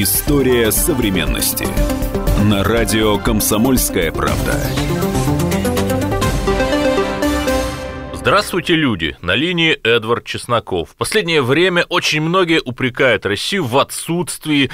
История 0.00 0.70
современности. 0.70 1.66
На 2.44 2.62
радио 2.62 3.18
«Комсомольская 3.18 4.12
правда». 4.12 4.54
Здравствуйте, 8.28 8.74
люди! 8.74 9.16
На 9.22 9.34
линии 9.34 9.72
Эдвард 9.72 10.26
Чесноков. 10.26 10.90
В 10.90 10.96
последнее 10.96 11.40
время 11.40 11.86
очень 11.88 12.20
многие 12.20 12.60
упрекают 12.62 13.24
Россию 13.24 13.64
в 13.64 13.78
отсутствии 13.78 14.70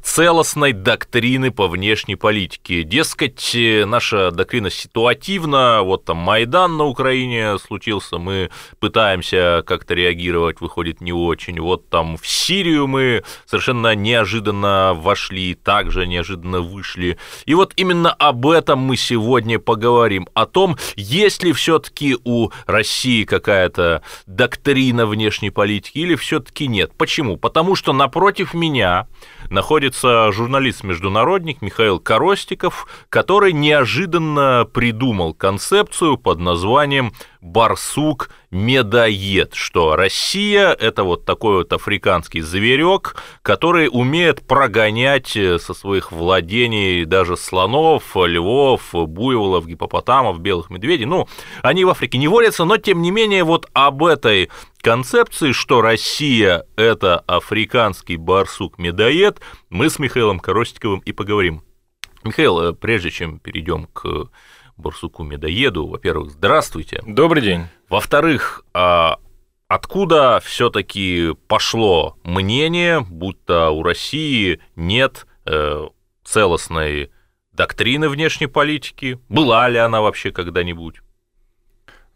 целостной 0.00 0.70
доктрины 0.70 1.50
по 1.50 1.66
внешней 1.66 2.14
политике. 2.14 2.84
Дескать, 2.84 3.56
наша 3.84 4.30
доктрина 4.30 4.70
ситуативна, 4.70 5.80
вот 5.82 6.04
там 6.04 6.18
Майдан 6.18 6.76
на 6.76 6.84
Украине 6.84 7.58
случился, 7.58 8.18
мы 8.18 8.50
пытаемся 8.78 9.64
как-то 9.66 9.94
реагировать, 9.94 10.60
выходит 10.60 11.00
не 11.00 11.12
очень. 11.12 11.58
Вот 11.58 11.88
там 11.88 12.16
в 12.16 12.28
Сирию 12.28 12.86
мы 12.86 13.24
совершенно 13.44 13.92
неожиданно 13.96 14.94
вошли, 14.94 15.56
также 15.56 16.06
неожиданно 16.06 16.60
вышли. 16.60 17.18
И 17.44 17.54
вот 17.54 17.72
именно 17.74 18.12
об 18.12 18.46
этом 18.46 18.78
мы 18.78 18.96
сегодня 18.96 19.58
поговорим. 19.58 20.28
О 20.34 20.46
том, 20.46 20.76
есть 20.94 21.42
ли 21.42 21.52
все-таки 21.52 22.03
все-таки 22.04 22.16
у 22.24 22.50
России 22.66 23.24
какая-то 23.24 24.02
доктрина 24.26 25.06
внешней 25.06 25.50
политики 25.50 25.98
или 25.98 26.14
все-таки 26.14 26.66
нет? 26.66 26.92
Почему? 26.96 27.36
Потому 27.36 27.74
что 27.74 27.92
напротив 27.92 28.54
меня 28.54 29.06
находится 29.54 30.30
журналист-международник 30.32 31.62
Михаил 31.62 31.98
Коростиков, 31.98 32.86
который 33.08 33.52
неожиданно 33.52 34.68
придумал 34.70 35.32
концепцию 35.32 36.18
под 36.18 36.40
названием 36.40 37.14
«барсук 37.40 38.30
медоед», 38.50 39.54
что 39.54 39.96
Россия– 39.96 40.72
это 40.80 41.04
вот 41.04 41.24
такой 41.24 41.56
вот 41.58 41.72
африканский 41.72 42.40
зверек, 42.40 43.16
который 43.42 43.88
умеет 43.90 44.46
прогонять 44.46 45.28
со 45.28 45.74
своих 45.74 46.12
владений 46.12 47.04
даже 47.04 47.36
слонов, 47.36 48.16
львов, 48.16 48.90
буйволов, 48.92 49.66
гипопотамов, 49.66 50.40
белых 50.40 50.70
медведей. 50.70 51.06
Ну, 51.06 51.28
они 51.62 51.84
в 51.84 51.90
Африке 51.90 52.18
не 52.18 52.28
водятся, 52.28 52.64
но 52.64 52.76
тем 52.76 53.02
не 53.02 53.10
менее 53.10 53.44
вот 53.44 53.68
об 53.72 54.04
этой 54.04 54.50
концепции, 54.84 55.52
что 55.52 55.80
Россия– 55.80 56.66
это 56.76 57.18
африканский 57.20 58.16
барсук-медоед, 58.16 59.40
мы 59.70 59.88
с 59.88 59.98
Михаилом 59.98 60.38
Коростиковым 60.38 61.00
и 61.00 61.12
поговорим. 61.12 61.62
Михаил, 62.22 62.60
э, 62.60 62.72
прежде 62.74 63.10
чем 63.10 63.38
перейдем 63.38 63.86
к 63.86 64.28
барсуку-медоеду, 64.76 65.86
во-первых, 65.86 66.32
здравствуйте. 66.32 67.02
Добрый 67.06 67.42
день. 67.42 67.62
Во-вторых, 67.88 68.62
а 68.74 69.16
откуда 69.68 70.42
все-таки 70.44 71.30
пошло 71.48 72.18
мнение, 72.22 73.00
будто 73.00 73.70
у 73.70 73.82
России 73.82 74.60
нет 74.76 75.26
э, 75.46 75.88
целостной 76.24 77.10
доктрины 77.52 78.10
внешней 78.10 78.48
политики? 78.48 79.18
Была 79.30 79.66
ли 79.70 79.78
она 79.78 80.02
вообще 80.02 80.30
когда-нибудь? 80.30 81.03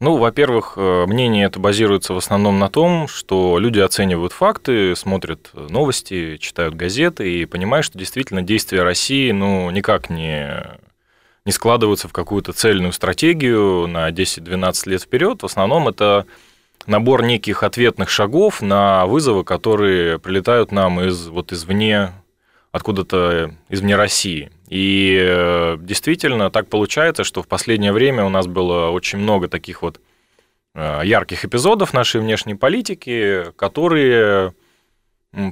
Ну, 0.00 0.16
во-первых, 0.16 0.74
э, 0.76 1.06
мнение 1.06 1.46
это 1.46 1.58
базируется 1.58 2.14
в 2.14 2.18
основном 2.18 2.60
на 2.60 2.68
том, 2.68 3.08
что 3.08 3.58
люди 3.58 3.80
оценивают 3.80 4.32
факты, 4.32 4.94
смотрят 4.94 5.50
новости, 5.52 6.36
читают 6.36 6.74
газеты 6.74 7.28
и 7.28 7.46
понимают, 7.46 7.84
что 7.84 7.98
действительно 7.98 8.42
действия 8.42 8.84
России 8.84 9.32
ну, 9.32 9.68
никак 9.70 10.08
не, 10.08 10.62
не 11.44 11.50
складываются 11.50 12.06
в 12.06 12.12
какую-то 12.12 12.52
цельную 12.52 12.92
стратегию 12.92 13.88
на 13.88 14.08
10-12 14.10 14.88
лет 14.88 15.02
вперед. 15.02 15.42
В 15.42 15.46
основном 15.46 15.88
это 15.88 16.26
набор 16.86 17.24
неких 17.24 17.64
ответных 17.64 18.08
шагов 18.08 18.62
на 18.62 19.04
вызовы, 19.06 19.42
которые 19.42 20.20
прилетают 20.20 20.70
нам 20.70 21.00
из, 21.00 21.26
вот 21.26 21.52
извне, 21.52 22.12
откуда-то 22.72 23.54
извне 23.68 23.96
России. 23.96 24.50
И 24.68 25.18
э, 25.20 25.76
действительно 25.80 26.50
так 26.50 26.68
получается, 26.68 27.24
что 27.24 27.42
в 27.42 27.48
последнее 27.48 27.92
время 27.92 28.24
у 28.24 28.28
нас 28.28 28.46
было 28.46 28.90
очень 28.90 29.18
много 29.18 29.48
таких 29.48 29.82
вот 29.82 30.00
э, 30.74 31.00
ярких 31.04 31.44
эпизодов 31.44 31.94
нашей 31.94 32.20
внешней 32.20 32.54
политики, 32.54 33.46
которые 33.56 34.52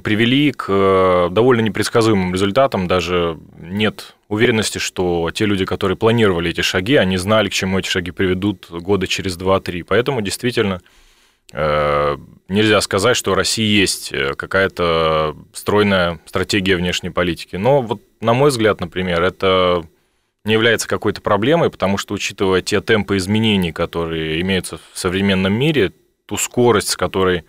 привели 0.03 0.51
к 0.51 0.65
э, 0.69 1.29
довольно 1.31 1.61
непредсказуемым 1.61 2.33
результатам. 2.33 2.87
Даже 2.87 3.39
нет 3.59 4.15
уверенности, 4.27 4.77
что 4.77 5.31
те 5.33 5.45
люди, 5.45 5.65
которые 5.65 5.97
планировали 5.97 6.51
эти 6.51 6.61
шаги, 6.61 6.95
они 6.95 7.17
знали, 7.17 7.49
к 7.49 7.53
чему 7.53 7.79
эти 7.79 7.87
шаги 7.89 8.11
приведут 8.11 8.69
года 8.69 9.07
через 9.07 9.37
2-3. 9.37 9.83
Поэтому 9.87 10.21
действительно 10.21 10.81
Э, 10.81 11.06
нельзя 11.53 12.81
сказать, 12.81 13.17
что 13.17 13.31
у 13.31 13.35
России 13.35 13.65
есть 13.65 14.11
э, 14.11 14.33
какая-то 14.35 15.35
стройная 15.53 16.19
стратегия 16.25 16.75
внешней 16.75 17.09
политики. 17.09 17.55
Но 17.55 17.81
вот, 17.81 18.01
на 18.21 18.33
мой 18.33 18.49
взгляд, 18.49 18.79
например, 18.79 19.21
это 19.23 19.83
не 20.43 20.53
является 20.53 20.87
какой-то 20.87 21.21
проблемой, 21.21 21.69
потому 21.69 21.97
что, 21.97 22.13
учитывая 22.13 22.61
те 22.61 22.81
темпы 22.81 23.17
изменений, 23.17 23.71
которые 23.71 24.41
имеются 24.41 24.77
в 24.77 24.97
современном 24.97 25.53
мире, 25.53 25.91
ту 26.25 26.37
скорость, 26.37 26.89
с 26.89 26.97
которой 26.97 27.43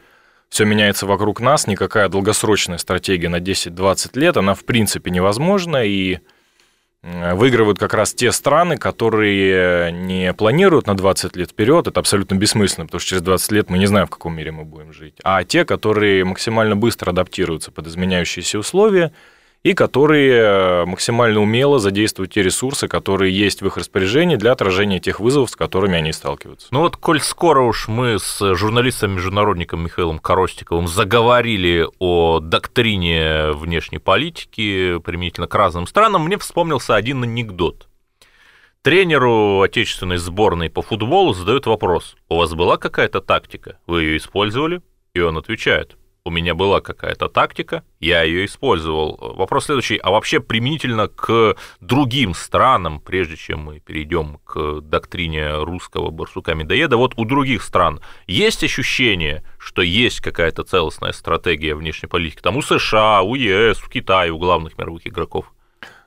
все 0.48 0.64
меняется 0.64 1.06
вокруг 1.06 1.40
нас, 1.40 1.66
никакая 1.66 2.08
долгосрочная 2.08 2.78
стратегия 2.78 3.28
на 3.28 3.40
10-20 3.40 4.18
лет, 4.18 4.36
она 4.36 4.54
в 4.54 4.64
принципе 4.64 5.10
невозможна, 5.10 5.84
и 5.84 6.18
выигрывают 7.02 7.78
как 7.78 7.94
раз 7.94 8.12
те 8.12 8.32
страны, 8.32 8.76
которые 8.76 9.92
не 9.92 10.32
планируют 10.32 10.86
на 10.86 10.96
20 10.96 11.36
лет 11.36 11.50
вперед, 11.50 11.86
это 11.86 12.00
абсолютно 12.00 12.34
бессмысленно, 12.34 12.86
потому 12.86 13.00
что 13.00 13.10
через 13.10 13.22
20 13.22 13.52
лет 13.52 13.70
мы 13.70 13.78
не 13.78 13.86
знаем, 13.86 14.06
в 14.06 14.10
каком 14.10 14.34
мире 14.34 14.50
мы 14.50 14.64
будем 14.64 14.92
жить, 14.92 15.14
а 15.22 15.44
те, 15.44 15.64
которые 15.64 16.24
максимально 16.24 16.76
быстро 16.76 17.10
адаптируются 17.10 17.70
под 17.70 17.86
изменяющиеся 17.86 18.58
условия 18.58 19.12
и 19.62 19.74
которые 19.74 20.32
э, 20.32 20.84
максимально 20.86 21.40
умело 21.40 21.78
задействуют 21.78 22.32
те 22.32 22.42
ресурсы, 22.42 22.86
которые 22.86 23.36
есть 23.36 23.60
в 23.60 23.66
их 23.66 23.76
распоряжении 23.76 24.36
для 24.36 24.52
отражения 24.52 25.00
тех 25.00 25.20
вызовов, 25.20 25.50
с 25.50 25.56
которыми 25.56 25.96
они 25.96 26.12
сталкиваются. 26.12 26.68
Ну 26.70 26.80
вот, 26.80 26.96
коль 26.96 27.20
скоро 27.20 27.62
уж 27.62 27.88
мы 27.88 28.18
с 28.18 28.54
журналистом-международником 28.54 29.82
Михаилом 29.82 30.20
Коростиковым 30.20 30.86
заговорили 30.86 31.86
о 31.98 32.40
доктрине 32.40 33.52
внешней 33.52 33.98
политики 33.98 34.98
применительно 34.98 35.48
к 35.48 35.54
разным 35.54 35.86
странам, 35.86 36.24
мне 36.24 36.38
вспомнился 36.38 36.94
один 36.94 37.22
анекдот. 37.24 37.88
Тренеру 38.82 39.60
отечественной 39.60 40.18
сборной 40.18 40.70
по 40.70 40.82
футболу 40.82 41.34
задают 41.34 41.66
вопрос, 41.66 42.16
у 42.28 42.36
вас 42.36 42.54
была 42.54 42.76
какая-то 42.76 43.20
тактика, 43.20 43.78
вы 43.86 44.04
ее 44.04 44.16
использовали? 44.16 44.80
И 45.14 45.20
он 45.20 45.36
отвечает, 45.36 45.97
у 46.28 46.30
меня 46.30 46.54
была 46.54 46.80
какая-то 46.80 47.28
тактика, 47.28 47.82
я 48.00 48.22
ее 48.22 48.44
использовал. 48.44 49.34
Вопрос 49.36 49.64
следующий, 49.64 49.96
а 49.96 50.10
вообще 50.10 50.40
применительно 50.40 51.08
к 51.08 51.56
другим 51.80 52.34
странам, 52.34 53.00
прежде 53.00 53.36
чем 53.36 53.60
мы 53.60 53.80
перейдем 53.80 54.38
к 54.44 54.80
доктрине 54.82 55.56
русского 55.56 56.10
барсука-медоеда, 56.10 56.96
вот 56.96 57.14
у 57.16 57.24
других 57.24 57.62
стран 57.62 58.00
есть 58.26 58.62
ощущение, 58.62 59.42
что 59.58 59.82
есть 59.82 60.20
какая-то 60.20 60.64
целостная 60.64 61.12
стратегия 61.12 61.74
внешней 61.74 62.08
политики, 62.08 62.40
там 62.42 62.56
у 62.56 62.62
США, 62.62 63.22
у 63.22 63.34
ЕС, 63.34 63.82
у 63.82 63.88
Китая, 63.88 64.32
у 64.32 64.38
главных 64.38 64.76
мировых 64.76 65.06
игроков? 65.06 65.46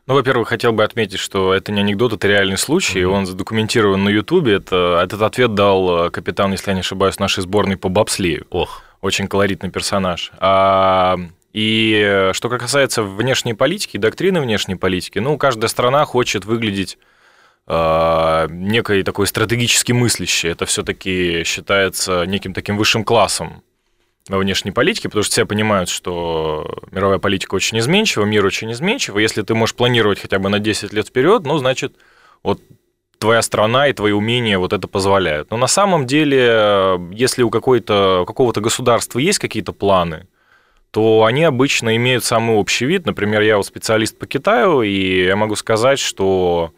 Ну, 0.08 0.16
во-первых, 0.16 0.50
хотел 0.50 0.74
бы 0.74 0.84
отметить, 0.84 1.20
что 1.20 1.54
это 1.54 1.72
не 1.72 1.80
анекдот, 1.80 2.14
это 2.14 2.28
реальный 2.28 2.58
случай, 2.58 3.02
mm-hmm. 3.02 3.18
он 3.18 3.26
задокументирован 3.26 4.04
на 4.04 4.10
Ютубе. 4.10 4.56
Это, 4.56 5.00
этот 5.04 5.22
ответ 5.22 5.54
дал 5.54 6.10
капитан, 6.10 6.52
если 6.52 6.72
я 6.72 6.74
не 6.74 6.82
ошибаюсь, 6.82 7.20
нашей 7.20 7.42
сборной 7.42 7.78
по 7.78 7.90
бобслею. 7.90 8.46
Ох 8.50 8.84
очень 9.02 9.28
колоритный 9.28 9.70
персонаж. 9.70 10.32
А, 10.40 11.18
и 11.54 12.30
что 12.34 12.50
касается 12.50 13.04
внешней 13.04 13.54
политики, 13.54 13.98
доктрины 13.98 14.40
внешней 14.40 14.76
политики, 14.76 15.20
ну, 15.20 15.38
каждая 15.38 15.68
страна 15.68 16.06
хочет 16.06 16.46
выглядеть 16.46 16.98
э, 17.68 18.48
некой 18.50 19.04
такой 19.04 19.28
стратегически 19.28 19.92
мыслящей. 19.92 20.52
Это 20.52 20.66
все-таки 20.66 21.44
считается 21.46 22.26
неким 22.26 22.54
таким 22.54 22.78
высшим 22.78 23.04
классом 23.04 23.64
во 24.30 24.38
внешней 24.38 24.72
политике, 24.72 25.10
потому 25.10 25.24
что 25.24 25.32
все 25.32 25.46
понимают, 25.46 25.90
что 25.90 26.84
мировая 26.92 27.20
политика 27.20 27.56
очень 27.56 27.80
изменчива, 27.80 28.24
мир 28.24 28.46
очень 28.46 28.72
изменчив. 28.72 29.18
Если 29.18 29.42
ты 29.42 29.56
можешь 29.56 29.76
планировать 29.76 30.20
хотя 30.20 30.40
бы 30.40 30.50
на 30.50 30.60
10 30.60 30.94
лет 30.94 31.08
вперед, 31.08 31.44
ну, 31.44 31.58
значит, 31.58 31.96
вот 32.44 32.62
твоя 33.20 33.42
страна 33.42 33.88
и 33.88 33.94
твои 33.94 34.12
умения 34.12 34.58
вот 34.58 34.74
это 34.74 34.88
позволяют. 34.88 35.52
Но 35.52 35.58
на 35.58 35.68
самом 35.68 36.08
деле, 36.08 37.00
если 37.12 37.44
у 37.44 37.50
какой-то, 37.50 38.26
какого-то 38.28 38.62
государства 38.62 39.20
есть 39.20 39.40
какие-то 39.40 39.74
планы, 39.74 40.28
то 40.92 41.24
они 41.24 41.44
обычно 41.44 41.96
имеют 41.96 42.26
самый 42.26 42.58
общий 42.58 42.86
вид. 42.86 43.06
Например, 43.06 43.42
я 43.42 43.58
вот 43.58 43.66
специалист 43.66 44.18
по 44.18 44.26
Китаю, 44.26 44.82
и 44.82 45.26
я 45.26 45.36
могу 45.36 45.56
сказать, 45.56 46.00
что 46.00 46.74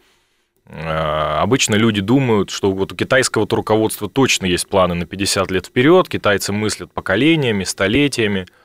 обычно 0.66 1.74
люди 1.74 2.00
думают, 2.00 2.50
что 2.50 2.72
вот 2.72 2.92
у 2.92 2.96
китайского 2.96 3.46
руководства 3.50 4.08
точно 4.08 4.46
есть 4.46 4.66
планы 4.68 4.94
на 4.94 5.06
50 5.06 5.50
лет 5.50 5.66
вперед, 5.66 6.08
китайцы 6.08 6.52
мыслят 6.52 6.92
поколениями, 6.92 7.64
столетиями– 7.64 8.46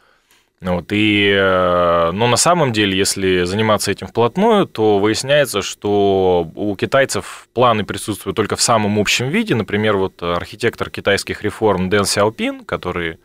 вот, 0.61 0.91
и, 0.91 1.31
э, 1.33 2.11
но 2.11 2.27
на 2.27 2.35
самом 2.35 2.73
деле, 2.73 2.97
если 2.97 3.45
заниматься 3.45 3.91
этим 3.91 4.07
вплотную, 4.07 4.65
то 4.65 4.99
выясняется, 4.99 5.61
что 5.61 6.51
у 6.53 6.75
китайцев 6.75 7.47
планы 7.53 7.85
присутствуют 7.85 8.35
только 8.35 8.57
в 8.57 8.61
самом 8.61 8.99
общем 8.99 9.29
виде. 9.29 9.55
Например, 9.55 9.95
вот 9.95 10.21
архитектор 10.21 10.89
китайских 10.89 11.43
реформ 11.43 11.89
Дэн 11.89 12.03
Сяопин, 12.03 12.65
который 12.65 13.19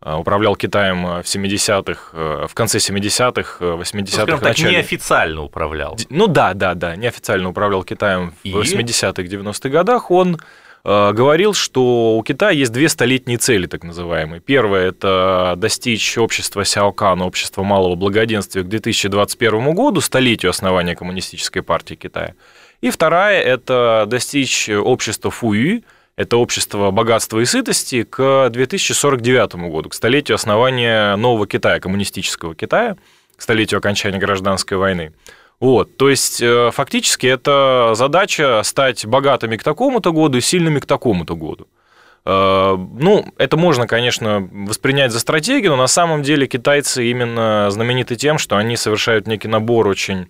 управлял 0.00 0.56
Китаем 0.56 1.04
в 1.04 1.24
70-х, 1.24 2.46
в 2.46 2.54
конце 2.54 2.78
70-х, 2.78 3.64
80-х, 3.64 4.26
ну, 4.26 4.38
так, 4.38 4.58
неофициально 4.58 5.42
управлял. 5.42 5.98
Ну 6.10 6.26
да, 6.26 6.54
да, 6.54 6.74
да, 6.74 6.96
неофициально 6.96 7.48
управлял 7.48 7.82
Китаем 7.82 8.34
И? 8.44 8.52
в 8.52 8.56
80-х, 8.58 9.22
90-х 9.22 9.68
годах. 9.68 10.10
Он 10.10 10.38
Э, 10.88 11.12
говорил, 11.12 11.52
что 11.52 12.16
у 12.16 12.22
Китая 12.22 12.52
есть 12.52 12.70
две 12.70 12.88
столетние 12.88 13.38
цели, 13.38 13.66
так 13.66 13.82
называемые. 13.82 14.40
Первая– 14.40 14.88
это 14.90 15.54
достичь 15.56 16.16
общества 16.16 16.64
Сяокана, 16.64 17.26
общества 17.26 17.64
малого 17.64 17.96
благоденствия 17.96 18.62
к 18.62 18.68
2021 18.68 19.74
году, 19.74 20.00
столетию 20.00 20.50
основания 20.50 20.94
Коммунистической 20.94 21.62
партии 21.62 21.96
Китая. 21.96 22.34
И 22.82 22.90
вторая– 22.90 23.42
это 23.42 24.04
достичь 24.06 24.68
общества 24.68 25.32
Фуи, 25.32 25.82
это 26.16 26.38
общество 26.38 26.90
богатства 26.90 27.38
и 27.40 27.44
сытости, 27.44 28.02
к 28.02 28.48
2049 28.50 29.54
году, 29.70 29.90
к 29.90 29.94
столетию 29.94 30.34
основания 30.34 31.14
нового 31.16 31.46
Китая, 31.46 31.78
коммунистического 31.78 32.54
Китая, 32.54 32.96
к 33.36 33.42
столетию 33.42 33.78
окончания 33.78 34.18
гражданской 34.18 34.78
войны. 34.78 35.12
Вот, 35.60 35.96
то 35.96 36.10
есть 36.10 36.42
э, 36.42 36.70
фактически 36.72 37.26
это 37.26 37.92
задача 37.94 38.62
стать 38.62 39.06
богатыми 39.06 39.56
к 39.56 39.62
такому-то 39.62 40.12
году 40.12 40.38
и 40.38 40.42
сильными 40.42 40.80
к 40.80 40.86
такому-то 40.86 41.34
году. 41.34 41.66
Э, 42.26 42.76
ну, 42.76 43.32
это 43.38 43.56
можно, 43.56 43.86
конечно, 43.86 44.48
воспринять 44.52 45.12
за 45.12 45.20
стратегию, 45.20 45.72
но 45.72 45.76
на 45.76 45.86
самом 45.86 46.22
деле 46.22 46.46
китайцы 46.46 47.10
именно 47.10 47.70
знамениты 47.70 48.16
тем, 48.16 48.36
что 48.36 48.56
они 48.56 48.76
совершают 48.76 49.26
некий 49.26 49.48
набор 49.48 49.86
очень 49.86 50.28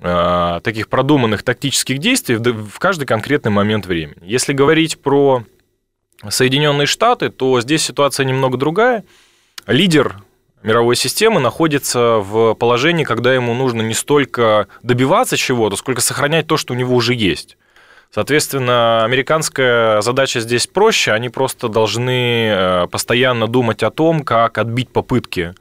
таких 0.00 0.88
продуманных 0.88 1.42
тактических 1.42 1.98
действий 1.98 2.36
в 2.36 2.78
каждый 2.78 3.06
конкретный 3.06 3.50
момент 3.50 3.86
времени. 3.86 4.18
Если 4.22 4.52
говорить 4.52 5.00
про 5.00 5.44
Соединенные 6.28 6.86
Штаты, 6.86 7.30
то 7.30 7.60
здесь 7.60 7.82
ситуация 7.82 8.26
немного 8.26 8.58
другая. 8.58 9.04
Лидер 9.66 10.16
мировой 10.62 10.96
системы 10.96 11.40
находится 11.40 12.18
в 12.18 12.54
положении, 12.54 13.04
когда 13.04 13.34
ему 13.34 13.54
нужно 13.54 13.82
не 13.82 13.94
столько 13.94 14.66
добиваться 14.82 15.36
чего-то, 15.36 15.76
сколько 15.76 16.00
сохранять 16.00 16.46
то, 16.46 16.56
что 16.56 16.74
у 16.74 16.76
него 16.76 16.94
уже 16.94 17.14
есть. 17.14 17.56
Соответственно, 18.10 19.04
американская 19.04 20.00
задача 20.00 20.40
здесь 20.40 20.66
проще, 20.66 21.12
они 21.12 21.30
просто 21.30 21.68
должны 21.68 22.46
э, 22.46 22.86
постоянно 22.86 23.48
думать 23.48 23.82
о 23.82 23.90
том, 23.90 24.22
как 24.22 24.56
отбить 24.58 24.90
попытки 24.90 25.52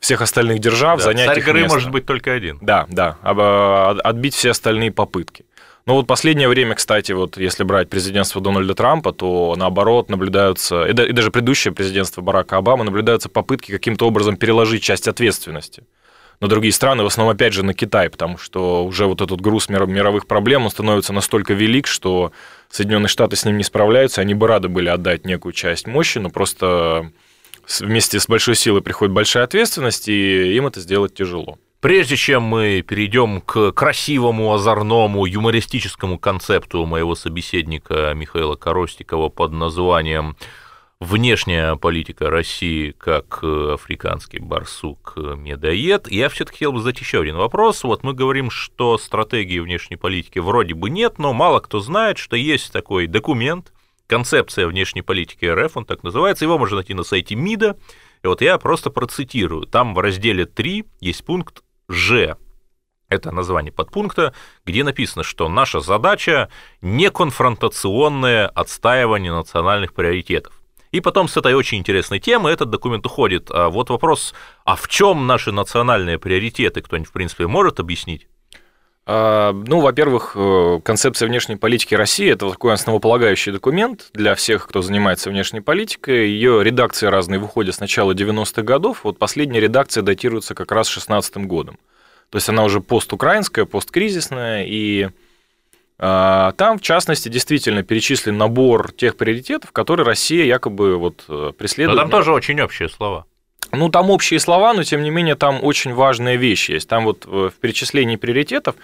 всех 0.00 0.22
остальных 0.22 0.58
держав 0.58 0.98
да, 0.98 1.04
занять 1.04 1.26
царь 1.26 1.38
их 1.38 1.44
горы 1.44 1.60
место. 1.60 1.76
может 1.76 1.90
быть 1.90 2.06
только 2.06 2.32
один. 2.32 2.58
Да, 2.60 2.86
да, 2.88 3.18
э, 3.22 4.00
отбить 4.02 4.34
все 4.34 4.50
остальные 4.50 4.90
попытки. 4.90 5.44
Но 5.86 5.94
вот 5.94 6.06
последнее 6.06 6.48
время, 6.48 6.74
кстати, 6.74 7.12
вот 7.12 7.36
если 7.36 7.64
брать 7.64 7.88
президентство 7.88 8.40
Дональда 8.40 8.74
Трампа, 8.74 9.12
то 9.12 9.54
наоборот 9.56 10.08
наблюдаются, 10.08 10.84
и, 10.84 10.92
даже 10.92 11.30
предыдущее 11.30 11.72
президентство 11.72 12.20
Барака 12.20 12.58
Обамы, 12.58 12.84
наблюдаются 12.84 13.28
попытки 13.28 13.72
каким-то 13.72 14.06
образом 14.06 14.36
переложить 14.36 14.82
часть 14.82 15.08
ответственности 15.08 15.84
на 16.40 16.48
другие 16.48 16.72
страны, 16.72 17.02
в 17.02 17.06
основном, 17.06 17.34
опять 17.34 17.52
же, 17.52 17.62
на 17.62 17.74
Китай, 17.74 18.08
потому 18.08 18.38
что 18.38 18.84
уже 18.84 19.06
вот 19.06 19.20
этот 19.20 19.40
груз 19.40 19.68
мировых 19.68 20.26
проблем, 20.26 20.64
он 20.64 20.70
становится 20.70 21.12
настолько 21.12 21.52
велик, 21.52 21.86
что 21.86 22.32
Соединенные 22.70 23.08
Штаты 23.08 23.36
с 23.36 23.44
ним 23.44 23.58
не 23.58 23.64
справляются, 23.64 24.22
они 24.22 24.34
бы 24.34 24.46
рады 24.46 24.68
были 24.68 24.88
отдать 24.88 25.26
некую 25.26 25.52
часть 25.52 25.86
мощи, 25.86 26.18
но 26.18 26.30
просто 26.30 27.10
вместе 27.78 28.18
с 28.18 28.26
большой 28.26 28.56
силой 28.56 28.82
приходит 28.82 29.14
большая 29.14 29.44
ответственность, 29.44 30.08
и 30.08 30.56
им 30.56 30.66
это 30.66 30.80
сделать 30.80 31.14
тяжело. 31.14 31.58
Прежде 31.80 32.16
чем 32.16 32.42
мы 32.42 32.82
перейдем 32.82 33.40
к 33.40 33.72
красивому, 33.72 34.52
озорному, 34.52 35.24
юмористическому 35.24 36.18
концепту 36.18 36.84
моего 36.84 37.14
собеседника 37.14 38.12
Михаила 38.14 38.54
Коростикова 38.54 39.30
под 39.30 39.52
названием 39.52 40.36
«Внешняя 40.98 41.76
политика 41.76 42.28
России 42.28 42.90
как 42.90 43.42
африканский 43.42 44.40
барсук-медоед», 44.40 46.08
я 46.10 46.28
все-таки 46.28 46.58
хотел 46.58 46.72
бы 46.72 46.80
задать 46.80 47.00
еще 47.00 47.20
один 47.22 47.36
вопрос. 47.36 47.82
Вот 47.84 48.02
мы 48.02 48.12
говорим, 48.12 48.50
что 48.50 48.98
стратегии 48.98 49.58
внешней 49.60 49.96
политики 49.96 50.38
вроде 50.38 50.74
бы 50.74 50.90
нет, 50.90 51.18
но 51.18 51.32
мало 51.32 51.60
кто 51.60 51.80
знает, 51.80 52.18
что 52.18 52.36
есть 52.36 52.70
такой 52.70 53.06
документ, 53.06 53.72
концепция 54.10 54.66
внешней 54.66 55.02
политики 55.02 55.44
РФ, 55.44 55.76
он 55.76 55.84
так 55.84 56.02
называется, 56.02 56.44
его 56.44 56.58
можно 56.58 56.76
найти 56.76 56.94
на 56.94 57.04
сайте 57.04 57.36
МИДа, 57.36 57.78
и 58.24 58.26
вот 58.26 58.42
я 58.42 58.58
просто 58.58 58.90
процитирую. 58.90 59.66
Там 59.66 59.94
в 59.94 60.00
разделе 60.00 60.46
3 60.46 60.84
есть 61.00 61.24
пункт 61.24 61.62
Ж. 61.88 62.36
Это 63.08 63.30
название 63.30 63.72
подпункта, 63.72 64.34
где 64.66 64.82
написано, 64.82 65.22
что 65.22 65.48
наша 65.48 65.78
задача 65.78 66.48
не 66.80 67.08
конфронтационное 67.10 68.48
отстаивание 68.48 69.32
национальных 69.32 69.94
приоритетов. 69.94 70.60
И 70.90 71.00
потом 71.00 71.28
с 71.28 71.36
этой 71.36 71.54
очень 71.54 71.78
интересной 71.78 72.18
темы 72.18 72.50
этот 72.50 72.68
документ 72.68 73.06
уходит. 73.06 73.48
А 73.52 73.68
вот 73.68 73.90
вопрос, 73.90 74.34
а 74.64 74.74
в 74.74 74.88
чем 74.88 75.28
наши 75.28 75.52
национальные 75.52 76.18
приоритеты, 76.18 76.82
кто-нибудь, 76.82 77.08
в 77.08 77.12
принципе, 77.12 77.46
может 77.46 77.78
объяснить? 77.78 78.26
А, 79.12 79.52
ну, 79.52 79.80
во-первых, 79.80 80.36
э, 80.36 80.80
концепция 80.84 81.26
внешней 81.26 81.56
политики 81.56 81.96
России– 81.96 82.30
это 82.32 82.48
такой 82.48 82.72
основополагающий 82.72 83.50
документ 83.50 84.08
для 84.14 84.36
всех, 84.36 84.68
кто 84.68 84.82
занимается 84.82 85.30
внешней 85.30 85.60
политикой. 85.60 86.28
Ее 86.28 86.62
редакции 86.62 87.08
разные 87.08 87.40
выходят 87.40 87.74
с 87.74 87.80
начала 87.80 88.12
90-х 88.12 88.62
годов. 88.62 89.00
Вот 89.02 89.18
последняя 89.18 89.58
редакция 89.58 90.04
датируется 90.04 90.54
как 90.54 90.70
раз 90.70 90.86
16 90.86 91.38
годом. 91.38 91.80
То 92.28 92.36
есть 92.36 92.48
она 92.48 92.62
уже 92.62 92.80
постукраинская, 92.80 93.64
посткризисная, 93.64 94.64
и 94.68 95.08
а, 95.98 96.52
там, 96.52 96.78
в 96.78 96.82
частности, 96.82 97.28
действительно 97.28 97.82
перечислен 97.82 98.38
набор 98.38 98.92
тех 98.92 99.16
приоритетов, 99.16 99.72
которые 99.72 100.06
Россия 100.06 100.44
якобы 100.44 100.96
вот 100.96 101.24
э, 101.28 101.50
преследует. 101.58 101.96
Но 101.96 102.02
там 102.02 102.10
тоже 102.12 102.32
очень 102.32 102.60
общие 102.60 102.88
слова. 102.88 103.26
Ну, 103.72 103.88
там 103.88 104.10
общие 104.10 104.40
слова, 104.40 104.74
но 104.74 104.82
тем 104.82 105.02
не 105.02 105.10
менее 105.10 105.36
там 105.36 105.62
очень 105.62 105.94
важная 105.94 106.36
вещь 106.36 106.70
есть. 106.70 106.88
Там 106.88 107.04
вот 107.04 107.24
э, 107.26 107.50
в 107.54 107.60
перечислении 107.60 108.16
приоритетов 108.16 108.74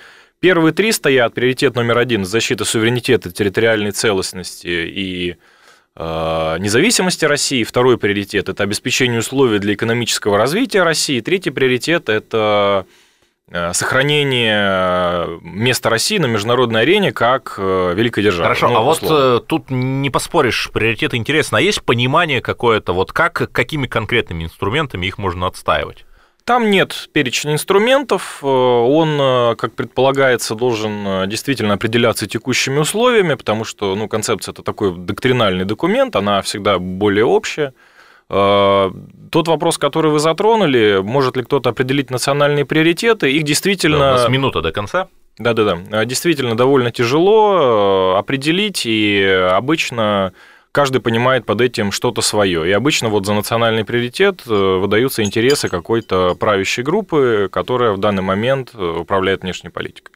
первые 0.41 0.73
три 0.73 0.93
стоят. 0.93 1.35
Приоритет 1.35 1.75
номер 1.75 1.99
один– 1.99 2.25
защита 2.27 2.65
суверенитета, 2.65 3.31
территориальной 3.31 3.91
целостности 3.91 4.69
и 4.69 5.37
э, 5.97 6.56
независимости 6.61 7.25
России. 7.25 7.65
Второй 7.65 7.99
приоритет– 7.99 8.49
это 8.50 8.62
обеспечение 8.62 9.19
условий 9.19 9.59
для 9.59 9.75
экономического 9.75 10.38
развития 10.38 10.83
России. 10.83 11.21
Третий 11.21 11.50
приоритет– 11.50 12.09
это 12.09 12.87
сохранение 13.72 14.56
э, 14.58 15.38
места 15.43 15.88
России 15.88 16.19
на 16.19 16.26
международной 16.26 16.82
арене 16.82 17.12
как 17.12 17.54
э, 17.58 17.93
великой 17.94 18.25
державы. 18.25 18.44
Хорошо, 18.44 18.69
ну, 18.69 18.78
а 18.78 18.90
условно. 18.90 19.34
вот 19.34 19.46
тут 19.46 19.70
не 19.70 20.10
поспоришь, 20.10 20.69
приоритеты 20.72 21.16
интересно. 21.16 21.58
А 21.58 21.60
есть 21.60 21.82
понимание 21.82 22.40
какое-то, 22.40 22.93
вот 22.93 23.12
как, 23.12 23.48
какими 23.52 23.87
конкретными 23.87 24.44
инструментами 24.44 25.06
их 25.06 25.19
можно 25.19 25.46
отстаивать? 25.46 26.05
Там 26.44 26.70
нет 26.70 27.08
перечня 27.12 27.55
инструментов, 27.55 28.38
он, 28.44 29.56
как 29.56 29.74
предполагается, 29.74 30.55
должен 30.55 31.29
действительно 31.29 31.74
определяться 31.74 32.29
текущими 32.29 32.79
условиями, 32.79 33.34
потому 33.34 33.65
что 33.65 33.96
ну, 33.96 34.06
концепция– 34.06 34.53
это 34.55 34.62
такой 34.62 34.96
доктринальный 34.96 35.65
документ, 35.65 36.15
она 36.15 36.43
всегда 36.43 36.79
более 36.79 37.24
общая. 37.24 37.74
Э, 38.29 38.91
тот 39.31 39.49
вопрос, 39.49 39.79
который 39.79 40.11
вы 40.11 40.19
затронули, 40.19 41.01
может 41.03 41.37
ли 41.37 41.43
кто-то 41.43 41.71
определить 41.71 42.11
национальные 42.11 42.65
приоритеты, 42.65 43.31
их 43.33 43.45
действительно... 43.45 43.99
Да, 43.99 44.11
у 44.11 44.17
нас 44.17 44.29
минута 44.29 44.63
до 44.63 44.73
конца. 44.73 45.09
Да-да-да, 45.39 46.05
действительно 46.06 46.56
довольно 46.56 46.91
тяжело 46.91 48.15
э, 48.15 48.19
определить, 48.19 48.87
и 48.87 49.23
обычно 49.51 50.33
каждый 50.73 51.01
понимает 51.01 51.45
под 51.45 51.61
этим 51.61 51.93
что-то 51.93 52.23
свое. 52.23 52.69
И 52.69 52.73
обычно 52.73 53.11
вот 53.11 53.27
за 53.27 53.35
национальный 53.35 53.85
приоритет 53.85 54.43
э, 54.47 54.51
выдаются 54.51 55.23
интересы 55.23 55.69
какой-то 55.69 56.35
правящей 56.35 56.83
группы, 56.83 57.49
которая 57.53 57.93
в 57.93 57.99
данный 57.99 58.23
момент 58.23 58.75
управляет 58.75 59.43
внешней 59.43 59.71
политикой. 59.71 60.16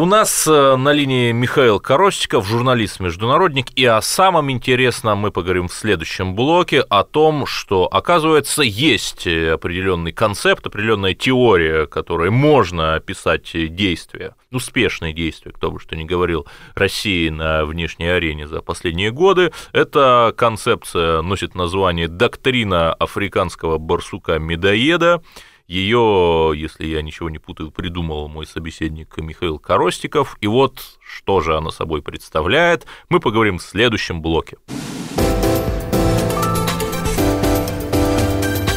У 0.00 0.04
нас 0.04 0.46
э, 0.46 0.76
на 0.76 0.92
линии 0.92 1.32
Михаил 1.32 1.80
Коростиков, 1.80 2.46
журналист-международник, 2.46 3.72
и 3.74 3.84
о 3.84 4.00
самом 4.00 4.48
интересном 4.48 5.18
мы 5.18 5.32
поговорим 5.32 5.66
в 5.66 5.72
следующем 5.72 6.36
блоке, 6.36 6.82
о 6.82 7.02
том, 7.02 7.46
что, 7.46 7.88
оказывается, 7.90 8.62
есть 8.62 9.26
определенный 9.26 10.12
концепт, 10.12 10.64
определенная 10.64 11.14
теория, 11.14 11.86
которой 11.86 12.30
можно 12.30 12.94
описать 12.94 13.50
действия, 13.74 14.36
успешные 14.52 15.12
действия, 15.12 15.50
кто 15.50 15.72
бы 15.72 15.80
что 15.80 15.96
ни 15.96 16.04
говорил, 16.04 16.46
России 16.76 17.28
на 17.28 17.64
внешней 17.64 18.06
арене 18.06 18.46
за 18.46 18.62
последние 18.62 19.10
годы. 19.10 19.50
Эта 19.72 20.32
концепция 20.36 21.22
носит 21.22 21.56
название 21.56 22.06
«Доктрина 22.06 22.94
африканского 22.94 23.78
барсука-медоеда», 23.78 25.22
ее, 25.68 26.52
если 26.56 26.86
я 26.86 27.02
ничего 27.02 27.30
не 27.30 27.38
путаю, 27.38 27.70
придумал 27.70 28.28
мой 28.28 28.46
собеседник 28.46 29.16
Михаил 29.18 29.58
Коростиков. 29.58 30.36
И 30.40 30.46
вот 30.46 30.80
что 31.00 31.40
же 31.40 31.56
она 31.56 31.70
собой 31.70 32.02
представляет, 32.02 32.86
мы 33.10 33.20
поговорим 33.20 33.58
в 33.58 33.62
следующем 33.62 34.22
блоке. 34.22 34.56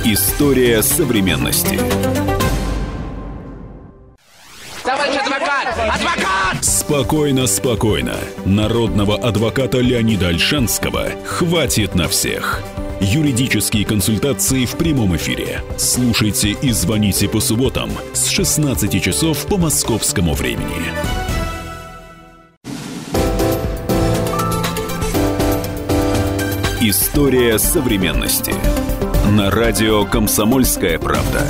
История 0.04 0.82
современности. 0.82 1.80
Товарищ 4.84 5.16
адвокат! 5.16 5.68
Адвокат! 5.78 6.66
Спокойно, 6.66 7.48
спокойно. 7.48 8.18
Народного 8.46 9.16
адвоката 9.16 9.80
Леонида 9.80 10.30
Альшанского 10.30 11.12
хватит 11.24 11.96
на 11.96 12.10
всех. 12.10 12.62
Юридические 13.04 13.84
консультации 13.84 14.66
в 14.66 14.78
прямом 14.78 15.16
эфире. 15.16 15.64
Слушайте 15.76 16.52
и 16.52 16.72
звоните 16.72 17.28
по 17.28 17.40
субботам 17.40 17.90
с 18.14 18.28
16 18.28 19.02
часов 19.02 19.48
по 19.48 19.58
московскому 19.58 20.36
времени. 20.36 20.68
История 26.80 27.58
современности. 27.58 28.54
На 29.32 29.50
радио 29.50 30.06
«Комсомольская 30.06 31.00
правда». 31.00 31.42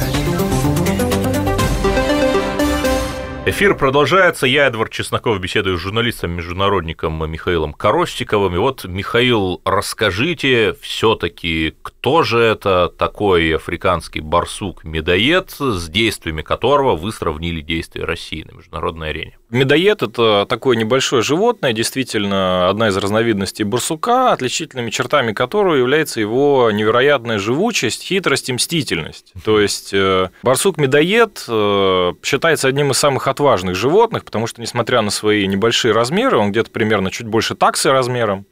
Эфир 3.43 3.75
продолжается. 3.75 4.45
Я, 4.45 4.67
Эдвард 4.67 4.91
Чесноков, 4.91 5.39
беседую 5.39 5.75
с 5.79 5.81
журналистом-международником 5.81 7.27
Михаилом 7.27 7.73
Коростиковым. 7.73 8.53
И 8.53 8.59
вот, 8.59 8.85
Михаил, 8.85 9.61
расскажите 9.65 10.75
все-таки, 10.79 11.73
кто 11.81 12.21
же 12.21 12.37
это 12.37 12.93
такой 12.95 13.55
африканский 13.55 14.19
барсук-медоед, 14.19 15.55
с 15.57 15.89
действиями 15.89 16.43
которого 16.43 16.95
вы 16.95 17.11
сравнили 17.11 17.61
действия 17.61 18.05
России 18.05 18.45
на 18.47 18.55
международной 18.55 19.09
арене? 19.09 19.39
Медоед– 19.49 20.01
это 20.03 20.45
такое 20.47 20.77
небольшое 20.77 21.23
животное, 21.23 21.73
действительно 21.73 22.69
одна 22.69 22.89
из 22.89 22.95
разновидностей 22.95 23.65
барсука, 23.65 24.33
отличительными 24.33 24.91
чертами 24.91 25.33
которого 25.33 25.73
является 25.73 26.21
его 26.21 26.69
невероятная 26.71 27.39
живучесть, 27.39 28.03
хитрость 28.03 28.49
и 28.49 28.53
мстительность. 28.53 29.33
То 29.43 29.59
есть 29.59 29.93
э, 29.93 30.29
барсук-медоед 30.43 31.43
э, 31.47 32.13
считается 32.23 32.67
одним 32.67 32.91
из 32.91 32.97
самых 32.97 33.27
отважных 33.31 33.75
животных, 33.75 34.23
потому 34.23 34.45
что, 34.45 34.61
несмотря 34.61 35.01
на 35.01 35.09
свои 35.09 35.47
небольшие 35.47 35.93
размеры, 35.93 36.37
он 36.37 36.51
где-то 36.51 36.69
примерно 36.69 37.09
чуть 37.09 37.27
больше 37.27 37.55
таксы 37.55 37.91
размером, 37.91 38.45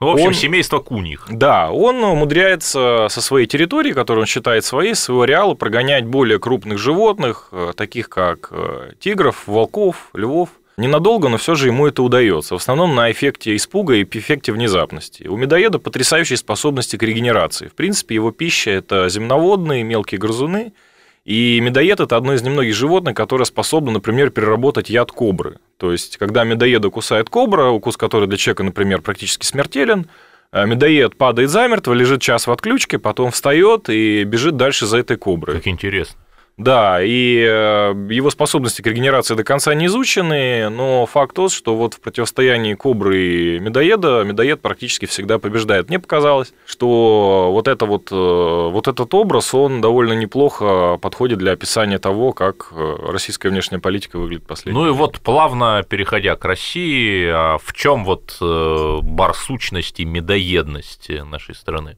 ну, 0.00 0.06
в 0.06 0.10
общем, 0.12 0.28
он, 0.28 0.34
семейство 0.34 0.78
куних. 0.78 1.26
Да, 1.28 1.70
он 1.70 2.02
умудряется 2.02 3.08
со 3.10 3.20
своей 3.20 3.46
территории, 3.46 3.92
которую 3.92 4.22
он 4.22 4.26
считает 4.26 4.64
своей, 4.64 4.94
своего 4.94 5.22
ареала, 5.22 5.52
прогонять 5.52 6.06
более 6.06 6.38
крупных 6.38 6.78
животных, 6.78 7.48
э, 7.52 7.72
таких 7.76 8.08
как 8.08 8.48
э, 8.50 8.92
тигров, 8.98 9.46
волков, 9.46 10.08
львов. 10.14 10.48
Ненадолго, 10.78 11.28
но 11.28 11.36
все 11.36 11.54
же 11.54 11.66
ему 11.66 11.86
это 11.86 12.02
удается. 12.02 12.54
В 12.54 12.56
основном 12.56 12.94
на 12.94 13.10
эффекте 13.10 13.54
испуга 13.54 13.96
и 13.96 14.04
эффекте 14.04 14.52
внезапности. 14.52 15.24
У 15.24 15.36
медоеда 15.36 15.78
потрясающие 15.78 16.38
способности 16.38 16.96
к 16.96 17.02
регенерации. 17.02 17.68
В 17.68 17.74
принципе, 17.74 18.14
его 18.14 18.30
пища– 18.30 18.70
это 18.70 19.06
земноводные, 19.10 19.82
мелкие 19.82 20.18
грызуны– 20.18 20.72
и 21.24 21.60
медоед– 21.60 22.00
это 22.00 22.16
одно 22.16 22.34
из 22.34 22.42
немногих 22.42 22.74
животных, 22.74 23.14
которое 23.14 23.44
способно, 23.44 23.92
например, 23.92 24.30
переработать 24.30 24.88
яд 24.88 25.12
кобры. 25.12 25.58
То 25.76 25.92
есть, 25.92 26.16
когда 26.16 26.44
медоеда 26.44 26.90
кусает 26.90 27.28
кобра, 27.28 27.68
укус 27.68 27.96
которой 27.96 28.26
для 28.26 28.38
человека, 28.38 28.62
например, 28.62 29.02
практически 29.02 29.44
смертелен, 29.44 30.06
э, 30.52 30.66
медоед 30.66 31.16
падает 31.16 31.50
замертво, 31.50 31.92
лежит 31.92 32.22
час 32.22 32.46
в 32.46 32.50
отключке, 32.50 32.98
потом 32.98 33.32
встает 33.32 33.90
и 33.90 34.24
бежит 34.24 34.56
дальше 34.56 34.86
за 34.86 34.98
этой 34.98 35.18
коброй. 35.18 35.56
Как 35.56 35.68
интересно. 35.68 36.16
Да, 36.60 37.02
и 37.02 37.38
э, 37.38 37.94
его 38.10 38.28
способности 38.28 38.82
к 38.82 38.86
регенерации 38.86 39.34
до 39.34 39.44
конца 39.44 39.72
не 39.72 39.86
изучены, 39.86 40.68
но 40.68 41.06
факт 41.06 41.34
тот, 41.34 41.52
что 41.52 41.74
вот 41.74 41.94
в 41.94 42.00
противостоянии 42.00 42.74
кобры 42.74 43.18
и 43.18 43.58
медоеда 43.58 44.24
медоед 44.24 44.60
практически 44.60 45.06
всегда 45.06 45.38
побеждает. 45.38 45.88
Мне 45.88 45.98
показалось, 45.98 46.52
что 46.66 47.48
вот, 47.50 47.66
это 47.66 47.86
вот, 47.86 48.12
э, 48.12 48.14
вот 48.14 48.88
этот 48.88 49.14
образ, 49.14 49.54
он 49.54 49.80
довольно 49.80 50.12
неплохо 50.12 50.98
подходит 51.00 51.38
для 51.38 51.52
описания 51.52 51.98
того, 51.98 52.34
как 52.34 52.68
э, 52.72 52.96
российская 53.08 53.48
внешняя 53.48 53.78
политика 53.78 54.18
выглядит 54.18 54.46
последние 54.46 54.84
Ну 54.84 54.90
и 54.90 54.92
вот 54.92 55.18
плавно 55.20 55.82
переходя 55.88 56.36
к 56.36 56.44
России, 56.44 57.26
а 57.26 57.56
в 57.56 57.72
чем 57.72 58.04
вот 58.04 58.36
барсучность 58.38 59.98
и 59.98 60.04
медоедность 60.04 61.08
нашей 61.24 61.54
страны? 61.54 61.96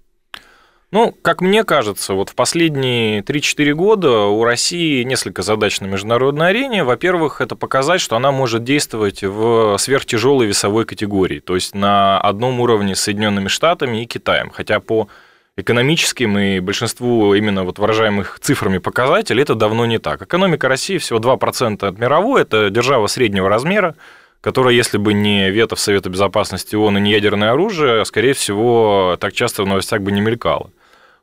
Ну, 0.92 1.16
как 1.22 1.40
мне 1.40 1.64
кажется, 1.64 2.12
вот 2.12 2.28
в 2.28 2.34
последние 2.34 3.22
3-4 3.22 3.72
года 3.72 4.24
у 4.24 4.44
России 4.44 5.02
несколько 5.04 5.40
задач 5.40 5.80
на 5.80 5.86
международной 5.86 6.50
арене. 6.50 6.84
Во-первых, 6.84 7.40
это 7.40 7.56
показать, 7.56 8.02
что 8.02 8.14
она 8.14 8.30
может 8.30 8.62
действовать 8.62 9.22
в 9.22 9.78
сверхтяжелой 9.78 10.46
весовой 10.46 10.84
категории, 10.84 11.40
то 11.40 11.54
есть 11.54 11.74
на 11.74 12.20
одном 12.20 12.60
уровне 12.60 12.94
с 12.94 13.00
Соединенными 13.00 13.48
Штатами 13.48 14.02
и 14.02 14.06
Китаем. 14.06 14.50
Хотя 14.50 14.80
по 14.80 15.08
экономическим 15.56 16.38
и 16.38 16.60
большинству 16.60 17.32
именно 17.32 17.64
вот 17.64 17.78
выражаемых 17.78 18.38
цифрами 18.42 18.76
показателей 18.76 19.40
это 19.44 19.54
давно 19.54 19.86
не 19.86 19.98
так. 19.98 20.20
Экономика 20.20 20.68
России 20.68 20.98
всего 20.98 21.20
2% 21.20 21.86
от 21.86 21.98
мировой, 21.98 22.42
это 22.42 22.68
держава 22.68 23.06
среднего 23.06 23.48
размера, 23.48 23.94
которая, 24.42 24.74
если 24.74 24.98
бы 24.98 25.14
не 25.14 25.48
вето 25.48 25.74
в 25.74 25.80
Совета 25.80 26.10
Безопасности 26.10 26.76
ООН 26.76 26.98
и 26.98 27.00
не 27.00 27.12
ядерное 27.12 27.52
оружие, 27.52 28.04
скорее 28.04 28.34
всего, 28.34 29.16
так 29.18 29.32
часто 29.32 29.62
в 29.62 29.66
новостях 29.66 30.02
бы 30.02 30.12
не 30.12 30.20
мелькало. 30.20 30.70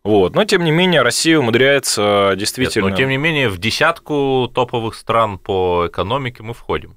Вот. 0.04 0.34
Но, 0.36 0.46
тем 0.46 0.64
не 0.64 0.72
менее, 0.72 1.02
Россия 1.02 1.38
умудряется 1.38 2.34
действительно... 2.38 2.86
Нет, 2.86 2.92
но, 2.92 2.98
тем 2.98 3.10
не 3.10 3.18
менее, 3.18 3.50
в 3.50 3.58
десятку 3.58 4.50
топовых 4.54 4.96
стран 4.96 5.38
по 5.38 5.88
экономике 5.88 6.44
мы 6.44 6.54
входим. 6.54 6.96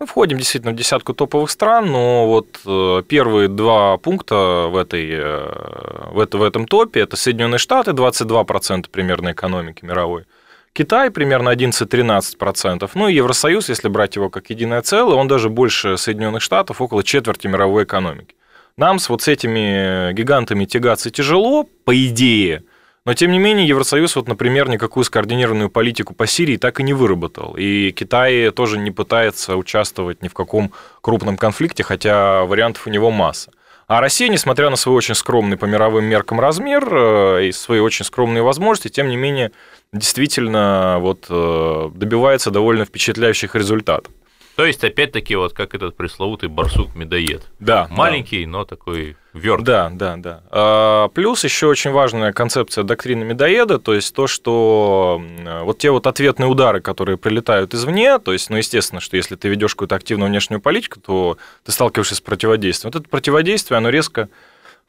Мы 0.00 0.06
входим 0.06 0.38
действительно 0.38 0.72
в 0.72 0.76
десятку 0.76 1.14
топовых 1.14 1.50
стран, 1.50 1.86
но 1.86 2.26
вот 2.26 2.60
э, 2.66 3.02
первые 3.08 3.48
два 3.48 3.96
пункта 3.96 4.66
в, 4.68 4.76
этой, 4.76 5.08
э, 5.08 6.10
в, 6.12 6.18
это, 6.18 6.38
в 6.38 6.42
этом 6.42 6.66
топе– 6.66 7.00
это 7.00 7.16
Соединенные 7.16 7.58
Штаты, 7.58 7.92
22% 7.92 8.90
примерно 8.90 9.32
экономики 9.32 9.84
мировой, 9.84 10.24
Китай 10.72 11.12
примерно 11.12 11.50
11-13%, 11.50 12.90
ну 12.94 13.08
и 13.08 13.14
Евросоюз, 13.14 13.68
если 13.68 13.88
брать 13.88 14.16
его 14.16 14.28
как 14.28 14.50
единое 14.50 14.82
целое, 14.82 15.14
он 15.14 15.28
даже 15.28 15.48
больше 15.48 15.96
Соединенных 15.96 16.42
Штатов, 16.42 16.80
около 16.80 17.04
четверти 17.04 17.46
мировой 17.46 17.84
экономики. 17.84 18.34
Нам 18.76 18.98
с 18.98 19.08
вот 19.08 19.22
с 19.22 19.28
этими 19.28 20.12
гигантами 20.12 20.64
тягаться 20.64 21.10
тяжело, 21.10 21.68
по 21.84 21.96
идее, 21.96 22.64
но, 23.04 23.12
тем 23.12 23.30
не 23.30 23.38
менее, 23.38 23.68
Евросоюз, 23.68 24.16
вот, 24.16 24.28
например, 24.28 24.68
никакую 24.70 25.04
скоординированную 25.04 25.68
политику 25.68 26.14
по 26.14 26.26
Сирии 26.26 26.56
так 26.56 26.80
и 26.80 26.82
не 26.82 26.94
выработал. 26.94 27.54
И 27.54 27.92
Китай 27.92 28.50
тоже 28.50 28.78
не 28.78 28.90
пытается 28.90 29.56
участвовать 29.56 30.22
ни 30.22 30.28
в 30.28 30.34
каком 30.34 30.72
крупном 31.02 31.36
конфликте, 31.36 31.82
хотя 31.82 32.44
вариантов 32.46 32.86
у 32.86 32.90
него 32.90 33.10
масса. 33.10 33.52
А 33.86 34.00
Россия, 34.00 34.30
несмотря 34.30 34.70
на 34.70 34.76
свой 34.76 34.96
очень 34.96 35.14
скромный 35.14 35.58
по 35.58 35.66
мировым 35.66 36.06
меркам 36.06 36.40
размер 36.40 36.88
э, 36.90 37.48
и 37.48 37.52
свои 37.52 37.80
очень 37.80 38.06
скромные 38.06 38.42
возможности, 38.42 38.88
тем 38.88 39.08
не 39.08 39.16
менее, 39.16 39.52
действительно 39.92 40.96
вот, 41.00 41.26
э, 41.28 41.90
добивается 41.94 42.50
довольно 42.50 42.86
впечатляющих 42.86 43.54
результатов. 43.54 44.10
То 44.56 44.64
есть, 44.64 44.84
опять-таки, 44.84 45.34
вот 45.34 45.52
как 45.52 45.74
этот 45.74 45.96
пресловутый 45.96 46.48
барсук-медоед. 46.48 47.42
Да. 47.58 47.88
Маленький, 47.90 48.44
да. 48.44 48.50
но 48.50 48.64
такой 48.64 49.16
верт. 49.32 49.64
Да, 49.64 49.90
да, 49.92 50.16
да. 50.16 50.42
А, 50.50 51.08
плюс 51.08 51.42
еще 51.42 51.66
очень 51.66 51.90
важная 51.90 52.32
концепция 52.32 52.84
доктрины 52.84 53.24
медоеда, 53.24 53.78
то 53.80 53.94
есть 53.94 54.14
то, 54.14 54.26
что 54.28 55.20
вот 55.62 55.78
те 55.78 55.90
вот 55.90 56.06
ответные 56.06 56.48
удары, 56.48 56.80
которые 56.80 57.18
прилетают 57.18 57.74
извне, 57.74 58.18
то 58.20 58.32
есть, 58.32 58.48
ну, 58.48 58.56
естественно, 58.56 59.00
что 59.00 59.16
если 59.16 59.34
ты 59.34 59.48
ведешь 59.48 59.74
какую-то 59.74 59.96
активную 59.96 60.28
внешнюю 60.30 60.60
политику, 60.60 61.00
то 61.00 61.36
ты 61.64 61.72
сталкиваешься 61.72 62.14
с 62.14 62.20
противодействием. 62.20 62.92
Вот 62.92 63.00
это 63.00 63.08
противодействие, 63.08 63.78
оно 63.78 63.88
резко 63.88 64.28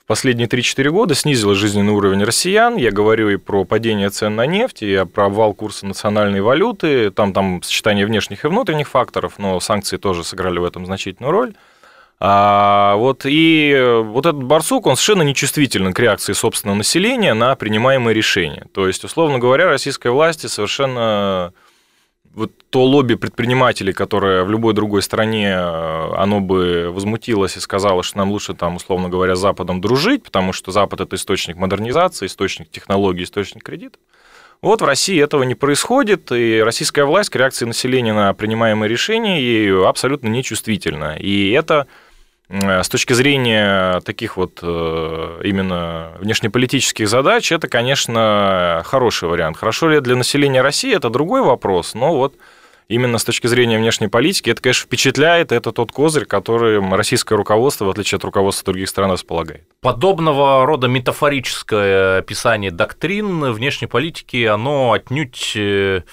последние 0.08 0.48
3-4 0.48 0.90
года 0.90 1.16
снизила 1.16 1.56
жизненный 1.56 1.94
уровень 1.94 2.24
россиян. 2.24 2.76
Я 2.76 2.92
говорю 2.92 3.30
и 3.30 3.38
про 3.38 3.66
падение 3.66 4.10
цен 4.10 4.36
на 4.36 4.46
нефть, 4.46 4.84
и 4.84 5.06
про 5.06 5.26
обвал 5.26 5.54
курса 5.54 5.86
национальной 5.86 6.42
валюты. 6.42 7.12
Там, 7.12 7.34
там 7.34 7.62
сочетание 7.64 8.06
внешних 8.06 8.46
и 8.46 8.48
внутренних 8.48 8.90
факторов, 8.90 9.34
но 9.38 9.60
санкции 9.60 9.98
тоже 9.98 10.24
сыграли 10.24 10.60
в 10.60 10.64
этом 10.64 10.86
значительную 10.86 11.32
роль. 11.32 11.54
А, 12.20 12.96
вот, 12.96 13.24
и 13.26 14.02
вот 14.04 14.26
этот 14.26 14.44
барсук, 14.44 14.88
он 14.88 14.96
совершенно 14.96 15.24
нечувствителен 15.24 15.94
к 15.94 16.00
реакции 16.00 16.34
собственного 16.34 16.78
населения 16.78 17.34
на 17.34 17.56
принимаемые 17.56 18.14
решения. 18.14 18.68
То 18.74 18.88
есть, 18.88 19.04
условно 19.04 19.38
говоря, 19.38 19.68
российской 19.68 20.12
власти 20.12 20.48
совершенно 20.48 21.54
вот 22.36 22.52
то 22.70 22.84
лобби 22.84 23.16
предпринимателей, 23.16 23.94
которое 23.94 24.44
в 24.44 24.52
любой 24.52 24.74
другой 24.74 25.02
стране, 25.02 25.56
э, 25.56 26.14
оно 26.18 26.42
бы 26.42 26.90
возмутилось 26.92 27.56
и 27.56 27.62
сказало, 27.62 28.04
что 28.04 28.18
нам 28.18 28.30
лучше 28.30 28.54
там, 28.54 28.76
условно 28.76 29.08
говоря, 29.10 29.36
с 29.36 29.40
Западом 29.40 29.80
дружить, 29.80 30.24
потому 30.24 30.52
что 30.52 30.72
Запад– 30.72 31.00
это 31.02 31.16
источник 31.16 31.56
модернизации, 31.56 32.26
источник 32.26 32.70
технологий, 32.70 33.24
источник 33.24 33.64
кредитов. 33.64 34.02
Вот 34.62 34.82
в 34.82 34.86
России 34.86 35.22
этого 35.22 35.44
не 35.44 35.56
происходит, 35.56 36.32
и 36.32 36.62
российская 36.62 37.06
власть 37.06 37.30
к 37.30 37.36
реакции 37.36 37.66
населения 37.66 38.14
на 38.14 38.34
принимаемые 38.34 38.90
решения 38.90 39.42
ею 39.42 39.88
абсолютно 39.88 40.28
нечувствительна. 40.28 41.16
И 41.18 41.52
это 41.52 41.88
с 42.50 42.90
точки 42.90 43.14
зрения 43.14 44.00
таких 44.02 44.38
вот 44.38 44.60
э, 44.62 45.42
именно 45.44 46.12
внешнеполитических 46.20 47.10
задач, 47.10 47.52
это, 47.52 47.68
конечно, 47.68 48.84
хороший 48.86 49.28
вариант. 49.30 49.58
Хорошо 49.58 49.90
ли 49.90 50.00
для 50.00 50.16
населения 50.16 50.62
России, 50.62 50.96
это 50.96 51.10
другой 51.10 51.42
вопрос, 51.42 51.96
но 51.96 52.16
вот 52.16 52.36
именно 52.88 53.18
с 53.18 53.24
точки 53.24 53.48
зрения 53.48 53.80
внешней 53.80 54.10
политики, 54.10 54.52
это, 54.52 54.62
конечно, 54.62 54.86
впечатляет, 54.86 55.52
это 55.52 55.72
тот 55.72 55.92
козырь, 55.92 56.26
которым 56.26 56.94
российское 56.94 57.36
руководство, 57.36 57.86
в 57.86 57.90
отличие 57.90 58.18
от 58.18 58.24
руководства 58.24 58.74
других 58.74 58.90
стран, 58.90 59.12
располагает. 59.12 59.64
Подобного 59.82 60.66
рода 60.66 60.88
метафорическое 60.88 62.20
описание 62.20 62.70
доктрин 62.70 63.52
внешней 63.54 63.88
политики, 63.88 64.46
оно 64.46 64.92
отнюдь 64.92 65.54
э, 65.56 66.04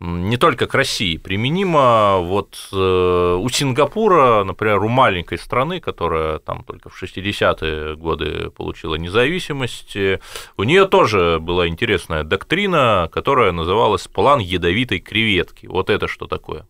не 0.00 0.38
только 0.38 0.66
к 0.66 0.74
России 0.74 1.18
применимо. 1.18 2.18
Вот 2.20 2.56
э, 2.72 3.38
у 3.38 3.48
Сингапура, 3.50 4.44
например, 4.44 4.82
у 4.82 4.88
маленькой 4.88 5.38
страны, 5.38 5.80
которая 5.80 6.38
там 6.38 6.64
только 6.64 6.88
в 6.88 7.02
60-е 7.02 7.96
годы 7.96 8.50
получила 8.50 8.94
независимость, 8.94 9.96
э, 9.96 10.20
у 10.56 10.62
нее 10.62 10.86
тоже 10.86 11.38
была 11.38 11.68
интересная 11.68 12.24
доктрина, 12.24 13.10
которая 13.12 13.52
называлась 13.52 14.08
«план 14.08 14.40
ядовитой 14.40 15.00
креветки». 15.00 15.66
Вот 15.66 15.90
это 15.90 16.08
что 16.08 16.26
такое? 16.26 16.66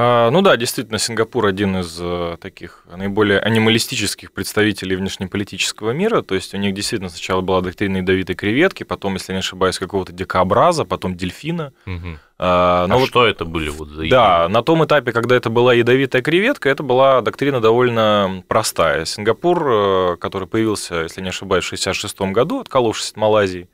А, 0.00 0.30
ну 0.30 0.42
да, 0.42 0.56
действительно, 0.56 0.98
Сингапур 0.98 1.46
один 1.46 1.78
из 1.78 1.96
э, 2.00 2.36
таких 2.40 2.84
наиболее 2.88 3.40
анималистических 3.40 4.32
представителей 4.32 4.94
внешнеполитического 4.94 5.90
мира. 5.90 6.22
То 6.22 6.36
есть 6.36 6.54
у 6.54 6.56
них 6.56 6.74
действительно 6.74 7.08
сначала 7.08 7.40
была 7.40 7.60
доктрина 7.62 7.98
ядовитой 7.98 8.36
креветки, 8.36 8.84
потом, 8.84 9.14
если 9.14 9.32
не 9.32 9.40
ошибаюсь, 9.40 9.78
какого-то 9.78 10.12
дикообраза, 10.12 10.84
потом 10.84 11.16
дельфина. 11.16 11.72
Угу. 11.86 12.18
А, 12.40 12.86
но 12.86 12.94
а 12.94 12.98
вот, 12.98 13.08
что 13.08 13.26
это 13.26 13.44
были 13.44 13.68
вот 13.68 13.88
за 13.88 14.08
Да, 14.08 14.48
на 14.48 14.62
том 14.62 14.84
этапе, 14.84 15.12
когда 15.12 15.34
это 15.36 15.50
была 15.50 15.74
ядовитая 15.74 16.22
креветка, 16.22 16.68
это 16.68 16.82
была 16.82 17.20
доктрина 17.20 17.60
довольно 17.60 18.44
простая. 18.46 19.04
Сингапур, 19.04 19.66
э, 19.68 20.16
который 20.20 20.46
появился, 20.46 21.02
если 21.02 21.20
не 21.20 21.30
ошибаюсь, 21.30 21.64
в 21.64 21.68
1966 21.68 22.32
году, 22.32 22.60
отколовшись 22.60 23.10
от 23.10 23.16
Малайзии, 23.16 23.68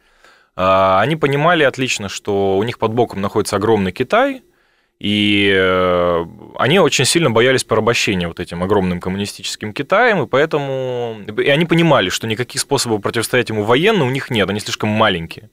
а, 0.57 1.01
они 1.01 1.17
понимали 1.17 1.63
отлично, 1.65 2.09
что 2.09 2.57
у 2.57 2.63
них 2.63 2.79
под 2.79 2.95
боком 2.95 3.21
находится 3.21 3.57
огромный 3.57 3.93
Китай– 3.93 4.43
и 5.01 5.53
э, 5.55 6.27
они 6.57 6.79
очень 6.79 7.05
сильно 7.05 7.31
боялись 7.31 7.65
порабощения 7.65 8.29
вот 8.29 8.39
этим 8.39 8.63
огромным 8.63 9.01
коммунистическим 9.01 9.73
Китаем, 9.73 10.23
и 10.23 10.27
поэтому... 10.27 11.19
И 11.37 11.49
они 11.49 11.67
понимали, 11.67 12.09
что 12.09 12.27
никаких 12.27 12.61
способов 12.61 13.03
противостоять 13.03 13.49
ему 13.49 13.65
военно 13.65 14.05
у 14.05 14.11
них 14.11 14.31
нет, 14.31 14.49
они 14.49 14.61
слишком 14.61 14.89
маленькие. 14.89 15.51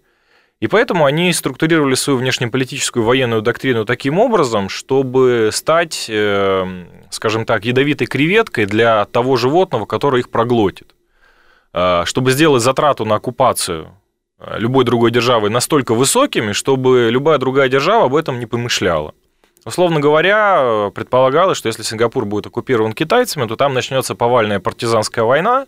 И 0.62 0.68
поэтому 0.68 1.06
они 1.06 1.34
структурировали 1.34 1.96
свою 1.96 2.20
внешнеполитическую 2.20 3.04
военную 3.04 3.42
доктрину 3.42 3.84
таким 3.84 4.20
образом, 4.20 4.70
чтобы 4.70 5.50
стать, 5.52 6.06
э, 6.08 6.86
скажем 7.10 7.46
так, 7.46 7.66
ядовитой 7.66 8.06
креветкой 8.06 8.68
для 8.68 9.06
того 9.06 9.38
животного, 9.38 9.88
которое 9.88 10.20
их 10.20 10.30
проглотит. 10.30 10.94
Э, 11.74 12.04
чтобы 12.06 12.32
сделать 12.32 12.62
затрату 12.62 13.06
на 13.06 13.16
оккупацию 13.16 13.98
любой 14.58 14.86
другой 14.86 15.12
державы 15.12 15.50
настолько 15.50 15.94
высокими, 15.96 16.52
чтобы 16.52 17.10
любая 17.12 17.40
другая 17.40 17.68
держава 17.68 18.06
об 18.06 18.16
этом 18.16 18.40
не 18.40 18.46
помышляла. 18.46 19.14
Условно 19.66 20.00
говоря, 20.00 20.92
предполагалось, 20.94 21.58
что 21.58 21.68
если 21.68 21.84
Сингапур 21.84 22.26
будет 22.26 22.48
оккупирован 22.48 22.94
китайцами, 22.94 23.48
то 23.48 23.56
там 23.56 23.74
начнется 23.74 24.16
повальная 24.16 24.60
партизанская 24.60 25.24
война, 25.24 25.68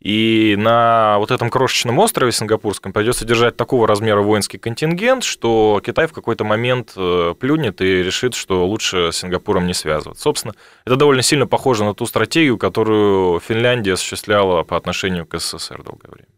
и 0.00 0.54
на 0.56 1.18
вот 1.18 1.32
этом 1.32 1.50
крошечном 1.50 1.98
острове 1.98 2.30
сингапурском 2.30 2.92
придется 2.92 3.24
держать 3.24 3.56
такого 3.56 3.86
размера 3.86 4.22
воинский 4.22 4.58
контингент, 4.58 5.24
что 5.24 5.80
Китай 5.84 6.06
в 6.06 6.12
какой-то 6.12 6.44
момент 6.44 6.92
э, 6.96 7.34
плюнет 7.38 7.80
и 7.80 8.02
решит, 8.02 8.34
что 8.34 8.64
лучше 8.64 9.10
с 9.10 9.16
Сингапуром 9.16 9.66
не 9.66 9.74
связываться. 9.74 10.22
Собственно, 10.22 10.54
это 10.84 10.94
довольно 10.94 11.22
сильно 11.22 11.48
похоже 11.48 11.84
на 11.84 11.94
ту 11.94 12.06
стратегию, 12.06 12.58
которую 12.58 13.40
Финляндия 13.40 13.94
осуществляла 13.94 14.62
по 14.62 14.76
отношению 14.76 15.26
к 15.26 15.36
СССР 15.38 15.82
долгое 15.82 16.10
время. 16.12 16.28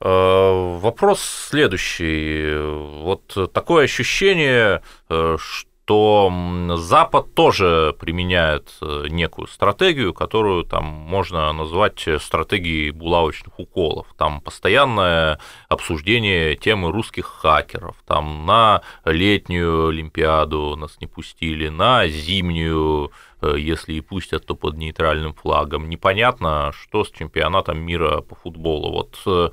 Э, 0.00 0.78
вопрос 0.80 1.20
следующий. 1.20 2.56
Вот 3.02 3.52
такое 3.52 3.84
ощущение, 3.84 4.82
что 5.06 5.38
э, 5.38 5.73
то 5.84 6.32
Запад 6.76 7.34
тоже 7.34 7.94
применяет 7.98 8.70
э, 8.80 9.06
некую 9.10 9.48
стратегию, 9.48 10.14
которую 10.14 10.64
там 10.64 10.84
можно 10.84 11.52
назвать 11.52 12.08
стратегией 12.20 12.90
булавочных 12.90 13.58
уколов. 13.58 14.06
Там 14.16 14.40
постоянное 14.40 15.38
обсуждение 15.68 16.56
темы 16.56 16.90
русских 16.90 17.26
хакеров. 17.26 17.96
Там 18.06 18.46
на 18.46 18.82
летнюю 19.04 19.88
Олимпиаду 19.88 20.74
нас 20.76 20.98
не 21.00 21.06
пустили, 21.06 21.68
на 21.68 22.08
зимнюю 22.08 23.12
э, 23.42 23.54
если 23.58 23.92
и 23.92 24.00
пустят, 24.00 24.46
то 24.46 24.54
под 24.54 24.78
нейтральным 24.78 25.34
флагом. 25.34 25.90
Непонятно, 25.90 26.72
что 26.74 27.04
с 27.04 27.10
чемпионатом 27.10 27.78
мира 27.78 28.22
по 28.22 28.34
футболу. 28.36 28.90
Вот 28.90 29.18
э, 29.26 29.50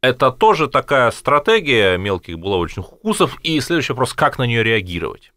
это 0.00 0.30
тоже 0.30 0.68
такая 0.68 1.10
стратегия 1.10 1.96
мелких 1.96 2.38
булавочных 2.38 2.92
укусов. 2.92 3.38
И 3.42 3.58
следующий 3.60 3.92
вопрос, 3.92 4.12
как 4.12 4.38
на 4.38 4.44
нее 4.44 4.62
реагировать? 4.62 5.32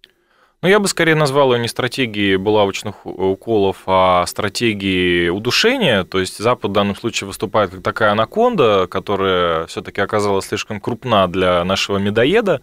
Ну, 0.63 0.69
я 0.69 0.79
бы 0.79 0.87
скорее 0.87 1.13
назвал 1.13 1.53
ее 1.53 1.59
не 1.59 1.67
стратегией 1.67 2.35
булавочных 2.37 3.05
уколов, 3.05 3.83
а 3.85 4.25
стратегией 4.25 5.29
удушения. 5.29 6.03
То 6.03 6.19
есть 6.19 6.39
Запад 6.39 6.71
в 6.71 6.73
данном 6.73 6.95
случае 6.95 7.27
выступает 7.27 7.69
как 7.69 7.83
такая 7.83 8.11
анаконда, 8.11 8.87
которая 8.87 9.67
все-таки 9.67 10.01
оказалась 10.01 10.45
слишком 10.45 10.81
крупна 10.81 11.27
для 11.27 11.63
нашего 11.63 11.97
медоеда. 11.97 12.61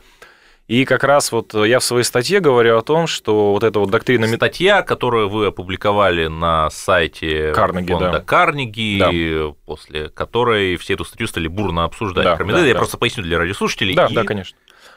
И 0.67 0.87
как 0.87 1.05
раз 1.05 1.31
вот 1.31 1.53
я 1.55 1.79
в 1.79 1.85
своей 1.85 2.05
статье 2.05 2.41
говорю 2.41 2.79
о 2.79 2.83
том, 2.83 3.07
что 3.07 3.53
вот 3.53 3.63
эта 3.63 3.79
вот 3.79 3.91
доктрина... 3.91 4.27
Статья, 4.27 4.83
которую 4.83 5.29
вы 5.29 5.47
опубликовали 5.47 6.27
на 6.27 6.71
сайте 6.71 7.53
Карнеги, 7.53 7.93
фонда 7.93 8.11
да. 8.11 8.21
Карнеги, 8.21 8.99
да. 8.99 9.55
после 9.67 10.09
которой 10.09 10.77
все 10.77 10.95
эту 10.95 11.05
статью 11.05 11.27
стали 11.27 11.49
бурно 11.49 11.85
обсуждать. 11.85 12.25
Да, 12.25 12.37
да, 12.37 12.65
я 12.65 12.73
да. 12.73 12.79
просто 12.79 12.97
поясню 12.97 13.23
для 13.23 13.39
радиослушателей. 13.39 13.95
Да, 13.95 14.07
и... 14.07 14.15
да, 14.15 14.25
конечно. 14.25 14.57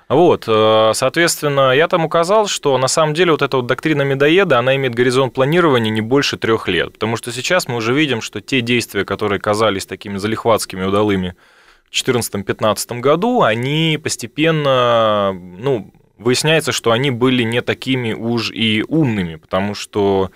Вот, 0.10 0.46
э, 0.48 0.92
соответственно, 0.94 1.72
я 1.72 1.90
там 1.90 2.06
указал, 2.06 2.48
что 2.48 2.78
на 2.78 2.88
самом 2.88 3.14
деле 3.14 3.32
вот 3.32 3.42
эта 3.42 3.58
вот 3.58 3.68
доктрина 3.68 4.04
медоеда, 4.04 4.58
она 4.58 4.76
имеет 4.78 4.96
горизонт 4.96 5.34
планирования 5.34 5.92
не 5.92 6.00
больше 6.00 6.38
трех 6.38 6.70
лет, 6.70 6.94
потому 6.94 7.18
что 7.18 7.34
сейчас 7.34 7.68
мы 7.68 7.76
уже 7.76 7.94
видим, 7.94 8.22
что 8.22 8.40
те 8.40 8.62
действия, 8.62 9.04
которые 9.04 9.42
казались 9.42 9.86
такими 9.86 10.18
залихватскими, 10.18 10.86
удалыми 10.86 11.36
в 11.92 11.94
2014-2015 11.94 13.02
году, 13.02 13.42
они 13.42 14.00
постепенно, 14.02 15.34
ну, 15.34 15.92
выясняется, 16.18 16.72
что 16.72 16.92
они 16.92 17.12
были 17.12 17.44
не 17.44 17.62
такими 17.62 18.14
уж 18.14 18.52
и 18.52 18.86
умными, 18.88 19.36
потому 19.36 19.76
что 19.76 20.32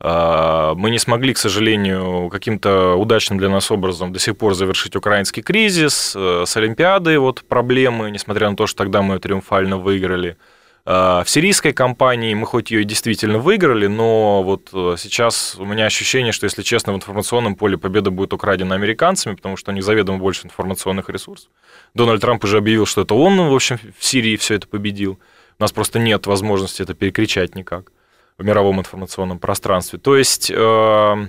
мы 0.00 0.90
не 0.90 0.98
смогли, 0.98 1.34
к 1.34 1.38
сожалению, 1.38 2.28
каким-то 2.30 2.94
удачным 2.94 3.38
для 3.38 3.48
нас 3.48 3.70
образом 3.70 4.12
до 4.12 4.20
сих 4.20 4.36
пор 4.38 4.54
завершить 4.54 4.94
украинский 4.94 5.42
кризис. 5.42 6.12
Э, 6.14 6.44
с 6.46 6.56
Олимпиадой 6.56 7.18
вот 7.18 7.42
проблемы, 7.42 8.10
несмотря 8.12 8.48
на 8.48 8.56
то, 8.56 8.68
что 8.68 8.78
тогда 8.78 9.02
мы 9.02 9.14
ее 9.14 9.20
триумфально 9.20 9.76
выиграли. 9.76 10.36
А, 10.84 11.24
в 11.24 11.28
сирийской 11.28 11.72
кампании 11.72 12.32
мы 12.32 12.46
хоть 12.46 12.70
ее 12.70 12.84
действительно 12.84 13.38
выиграли, 13.38 13.88
но 13.88 14.44
вот 14.44 14.70
э, 14.72 14.94
сейчас 14.98 15.56
у 15.58 15.64
меня 15.64 15.86
ощущение, 15.86 16.32
что, 16.32 16.44
если 16.44 16.62
честно, 16.62 16.92
в 16.92 16.96
информационном 16.96 17.56
поле 17.56 17.76
победа 17.76 18.12
будет 18.12 18.32
украдена 18.32 18.76
американцами, 18.76 19.34
потому 19.34 19.56
что 19.56 19.72
у 19.72 19.74
них 19.74 19.82
заведомо 19.82 20.18
больше 20.18 20.46
информационных 20.46 21.08
ресурсов. 21.08 21.50
Дональд 21.94 22.20
Трамп 22.20 22.44
уже 22.44 22.58
объявил, 22.58 22.86
что 22.86 23.02
это 23.02 23.14
он, 23.14 23.36
в 23.36 23.54
общем, 23.54 23.80
в 23.98 24.04
Сирии 24.04 24.36
все 24.36 24.54
это 24.54 24.68
победил. 24.68 25.18
У 25.58 25.62
нас 25.62 25.72
просто 25.72 25.98
нет 25.98 26.28
возможности 26.28 26.82
это 26.82 26.94
перекричать 26.94 27.56
никак 27.56 27.90
в 28.38 28.44
мировом 28.44 28.78
информационном 28.78 29.38
пространстве. 29.38 29.98
То 29.98 30.16
есть 30.16 30.50
э, 30.54 31.26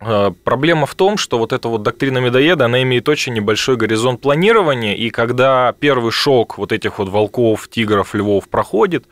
э, 0.00 0.30
проблема 0.42 0.86
в 0.86 0.94
том, 0.94 1.18
что 1.18 1.38
вот 1.38 1.52
эта 1.52 1.68
вот 1.68 1.82
доктрина 1.82 2.18
медоеда, 2.18 2.64
она 2.64 2.82
имеет 2.82 3.08
очень 3.08 3.34
небольшой 3.34 3.76
горизонт 3.76 4.20
планирования, 4.22 4.94
и 4.94 5.10
когда 5.10 5.72
первый 5.78 6.12
шок 6.12 6.56
вот 6.56 6.72
этих 6.72 6.98
вот 6.98 7.10
волков, 7.10 7.68
тигров, 7.68 8.14
львов 8.14 8.48
проходит, 8.48 9.06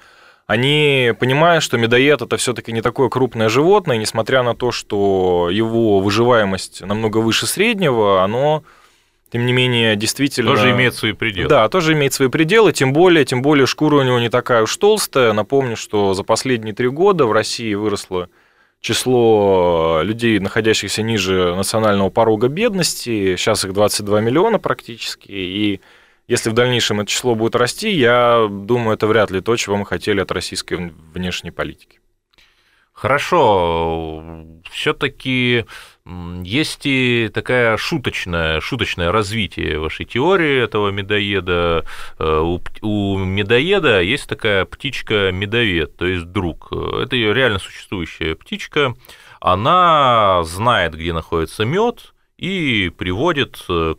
они 0.46 1.12
понимают, 1.18 1.62
что 1.62 1.78
медоед 1.78 2.22
это 2.22 2.36
все-таки 2.36 2.72
не 2.72 2.82
такое 2.82 3.08
крупное 3.08 3.48
животное, 3.48 3.98
несмотря 3.98 4.42
на 4.42 4.54
то, 4.54 4.72
что 4.72 5.48
его 5.50 6.00
выживаемость 6.00 6.80
намного 6.80 7.18
выше 7.18 7.46
среднего, 7.46 8.24
оно 8.24 8.64
тем 9.32 9.46
не 9.46 9.54
менее, 9.54 9.96
действительно... 9.96 10.50
Тоже 10.50 10.72
имеет 10.72 10.94
свои 10.94 11.12
пределы. 11.12 11.48
Да, 11.48 11.66
тоже 11.70 11.94
имеет 11.94 12.12
свои 12.12 12.28
пределы, 12.28 12.72
тем 12.72 12.92
более, 12.92 13.24
тем 13.24 13.40
более 13.40 13.66
шкура 13.66 13.96
у 13.96 14.02
него 14.02 14.20
не 14.20 14.28
такая 14.28 14.62
уж 14.62 14.76
толстая. 14.76 15.32
Напомню, 15.32 15.74
что 15.74 16.12
за 16.12 16.22
последние 16.22 16.74
три 16.74 16.88
года 16.88 17.24
в 17.24 17.32
России 17.32 17.72
выросло 17.72 18.28
число 18.80 20.02
людей, 20.02 20.38
находящихся 20.38 21.02
ниже 21.02 21.54
национального 21.56 22.10
порога 22.10 22.48
бедности. 22.48 23.36
Сейчас 23.36 23.64
их 23.64 23.72
22 23.72 24.20
миллиона 24.20 24.58
практически. 24.58 25.30
И 25.30 25.80
если 26.28 26.50
в 26.50 26.52
дальнейшем 26.52 27.00
это 27.00 27.08
число 27.08 27.34
будет 27.34 27.56
расти, 27.56 27.88
я 27.88 28.46
думаю, 28.50 28.96
это 28.96 29.06
вряд 29.06 29.30
ли 29.30 29.40
то, 29.40 29.56
чего 29.56 29.78
мы 29.78 29.86
хотели 29.86 30.20
от 30.20 30.30
российской 30.30 30.92
внешней 31.14 31.52
политики. 31.52 32.00
Хорошо, 32.92 34.44
все-таки 34.70 35.64
есть 36.42 36.80
и 36.84 37.30
такая 37.32 37.76
шуточная, 37.76 38.60
шуточное 38.60 39.12
развитие 39.12 39.78
вашей 39.78 40.04
теории 40.04 40.62
этого 40.62 40.90
медоеда. 40.90 41.84
Э, 42.18 42.38
у, 42.40 42.60
у 42.80 43.18
медоеда 43.18 44.00
есть 44.00 44.28
такая 44.28 44.64
птичка-медовед, 44.64 45.96
то 45.96 46.06
есть 46.06 46.26
друг. 46.26 46.72
Это 46.72 47.16
ее 47.16 47.32
реально 47.32 47.58
существующая 47.58 48.34
птичка. 48.34 48.94
Она 49.40 50.42
знает, 50.44 50.94
где 50.94 51.12
находится 51.12 51.64
мед, 51.64 52.14
и 52.36 52.90
приводит 52.96 53.64
Э, 53.68 53.94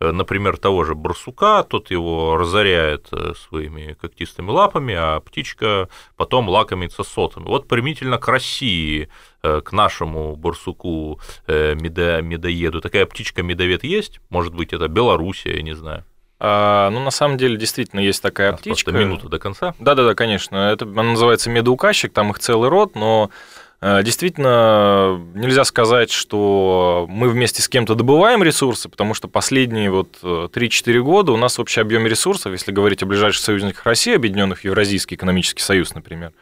например, 0.00 0.56
того 0.56 0.84
же 0.84 0.94
барсука, 0.94 1.62
тот 1.62 1.90
его 1.90 2.36
разоряет 2.36 3.08
э, 3.12 3.34
своими 3.34 3.96
когтистыми 4.00 4.50
лапами, 4.50 4.94
а 4.96 5.20
птичка 5.20 5.88
потом 6.16 6.48
лакомится 6.48 7.04
сотами. 7.04 7.44
Вот 7.44 7.68
примительно 7.68 8.18
к 8.18 8.26
России, 8.28 9.08
э, 9.42 9.60
к 9.60 9.72
нашему 9.72 10.36
барсуку 10.36 11.20
медо, 11.46 12.22
медоеду, 12.22 12.80
такая 12.80 13.06
птичка-медовед 13.06 13.84
есть? 13.84 14.20
Может 14.30 14.54
быть, 14.54 14.72
это 14.72 14.88
Белоруссия, 14.88 15.56
я 15.56 15.62
не 15.62 15.74
знаю. 15.74 16.04
А, 16.42 16.88
ну, 16.88 17.00
на 17.00 17.10
самом 17.10 17.36
деле, 17.36 17.58
действительно, 17.58 18.00
есть 18.00 18.22
такая 18.22 18.54
птичка. 18.54 18.92
минута 18.92 19.28
до 19.28 19.38
конца. 19.38 19.74
Да-да-да, 19.78 20.14
конечно. 20.14 20.56
Это 20.56 20.86
она 20.86 21.02
называется 21.02 21.50
медоуказчик, 21.50 22.14
там 22.14 22.30
их 22.30 22.38
целый 22.38 22.70
род, 22.70 22.94
но 22.94 23.28
э, 23.28 23.59
Действительно, 23.82 25.18
нельзя 25.34 25.64
сказать, 25.64 26.10
что 26.10 27.06
мы 27.08 27.30
вместе 27.30 27.62
с 27.62 27.68
кем-то 27.68 27.94
добываем 27.94 28.42
ресурсы, 28.42 28.90
потому 28.90 29.14
что 29.14 29.26
последние 29.26 29.90
вот 29.90 30.18
3-4 30.22 30.50
э, 30.98 31.00
года 31.00 31.32
у 31.32 31.38
нас 31.38 31.58
общий 31.58 31.80
объем 31.80 32.06
ресурсов, 32.06 32.52
если 32.52 32.72
говорить 32.72 33.02
о 33.02 33.06
ближайших 33.06 33.42
союзниках 33.42 33.86
России, 33.86 34.14
объединенных 34.14 34.64
Евразийский 34.64 35.14
экономический 35.14 35.62
союз, 35.62 35.94
например, 35.94 36.32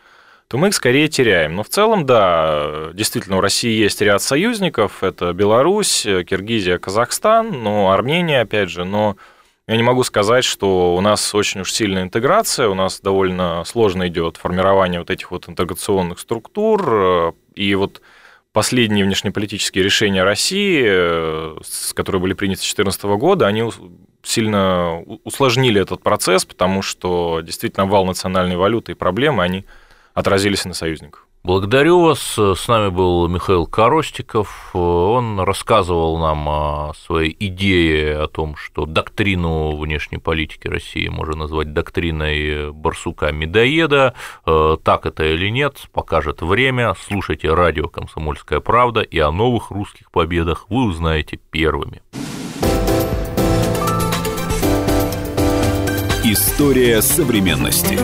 то 0.48 0.59
мы 0.59 0.68
их 0.68 0.74
скорее 0.74 1.07
теряем. 1.07 1.55
Но 1.55 1.62
в 1.62 1.68
целом, 1.68 2.07
да, 2.07 2.90
действительно, 2.92 3.37
у 3.37 3.40
России 3.40 3.70
есть 3.70 4.01
ряд 4.01 4.20
союзников, 4.20 5.05
это 5.05 5.33
Беларусь, 5.33 6.03
Киргизия, 6.03 6.79
Казахстан, 6.79 7.62
но 7.62 7.92
Армения, 7.92 8.40
опять 8.40 8.68
же, 8.68 8.85
но 8.85 9.16
я 9.68 9.76
не 9.76 9.83
могу 9.83 10.02
сказать, 10.02 10.44
что 10.44 10.96
у 10.96 11.00
нас 11.02 11.35
очень 11.35 11.61
уж 11.61 11.72
сильная 11.72 12.02
интеграция, 12.02 12.68
у 12.68 12.74
нас 12.74 13.00
довольно 13.00 13.62
сложно 13.64 14.09
идет 14.09 14.38
формирование 14.38 14.98
вот 14.98 15.11
этих 15.11 15.31
вот 15.31 15.46
интеграционных 15.46 16.20
структур, 16.20 16.83
э, 16.90 17.33
и 17.54 17.74
вот 17.74 18.00
последние 18.52 19.04
внешнеполитические 19.04 19.85
решения 19.85 20.24
России, 20.24 20.83
э, 20.87 21.57
которые 21.94 22.22
были 22.22 22.33
приняты 22.33 22.62
с 22.62 22.74
2014 22.74 23.18
года, 23.18 23.46
они 23.46 23.70
сильно 24.22 25.02
усложнили 25.24 25.83
этот 25.83 26.02
процесс, 26.02 26.46
потому 26.46 26.81
что 26.81 27.42
действительно 27.42 27.85
вал 27.85 28.07
национальной 28.07 28.57
валюты 28.57 28.92
и 28.92 28.94
проблемы, 28.94 29.42
они 29.42 29.66
отразились 30.14 30.64
на 30.64 30.72
союзниках. 30.72 31.27
Благодарю 31.48 32.02
вас. 32.02 32.38
С 32.38 32.68
нами 32.68 32.90
был 32.90 33.26
Михаил 33.26 33.64
Коростиков. 33.64 34.68
Он 34.74 35.40
рассказывал 35.40 36.18
нам 36.18 36.46
о 36.46 36.92
своей 37.06 37.34
идее 37.40 38.18
о 38.18 38.28
том, 38.28 38.54
что 38.54 38.84
доктрину 38.84 39.74
внешней 39.78 40.18
политики 40.18 40.68
России 40.68 41.08
можно 41.08 41.37
назвать 41.37 41.72
доктриной 41.72 42.70
барсука-медоеда. 42.70 44.12
Так 44.44 45.06
это 45.06 45.24
или 45.24 45.48
нет, 45.48 45.88
покажет 45.94 46.42
время. 46.42 46.94
Слушайте 47.08 47.54
радио 47.54 47.88
«Комсомольская 47.88 48.61
правда» 48.61 49.00
и 49.00 49.18
о 49.18 49.32
новых 49.32 49.70
русских 49.70 50.11
победах 50.11 50.66
вы 50.68 50.84
узнаете 50.84 51.38
первыми. 51.50 52.02
История 56.24 57.00
современности. 57.00 57.98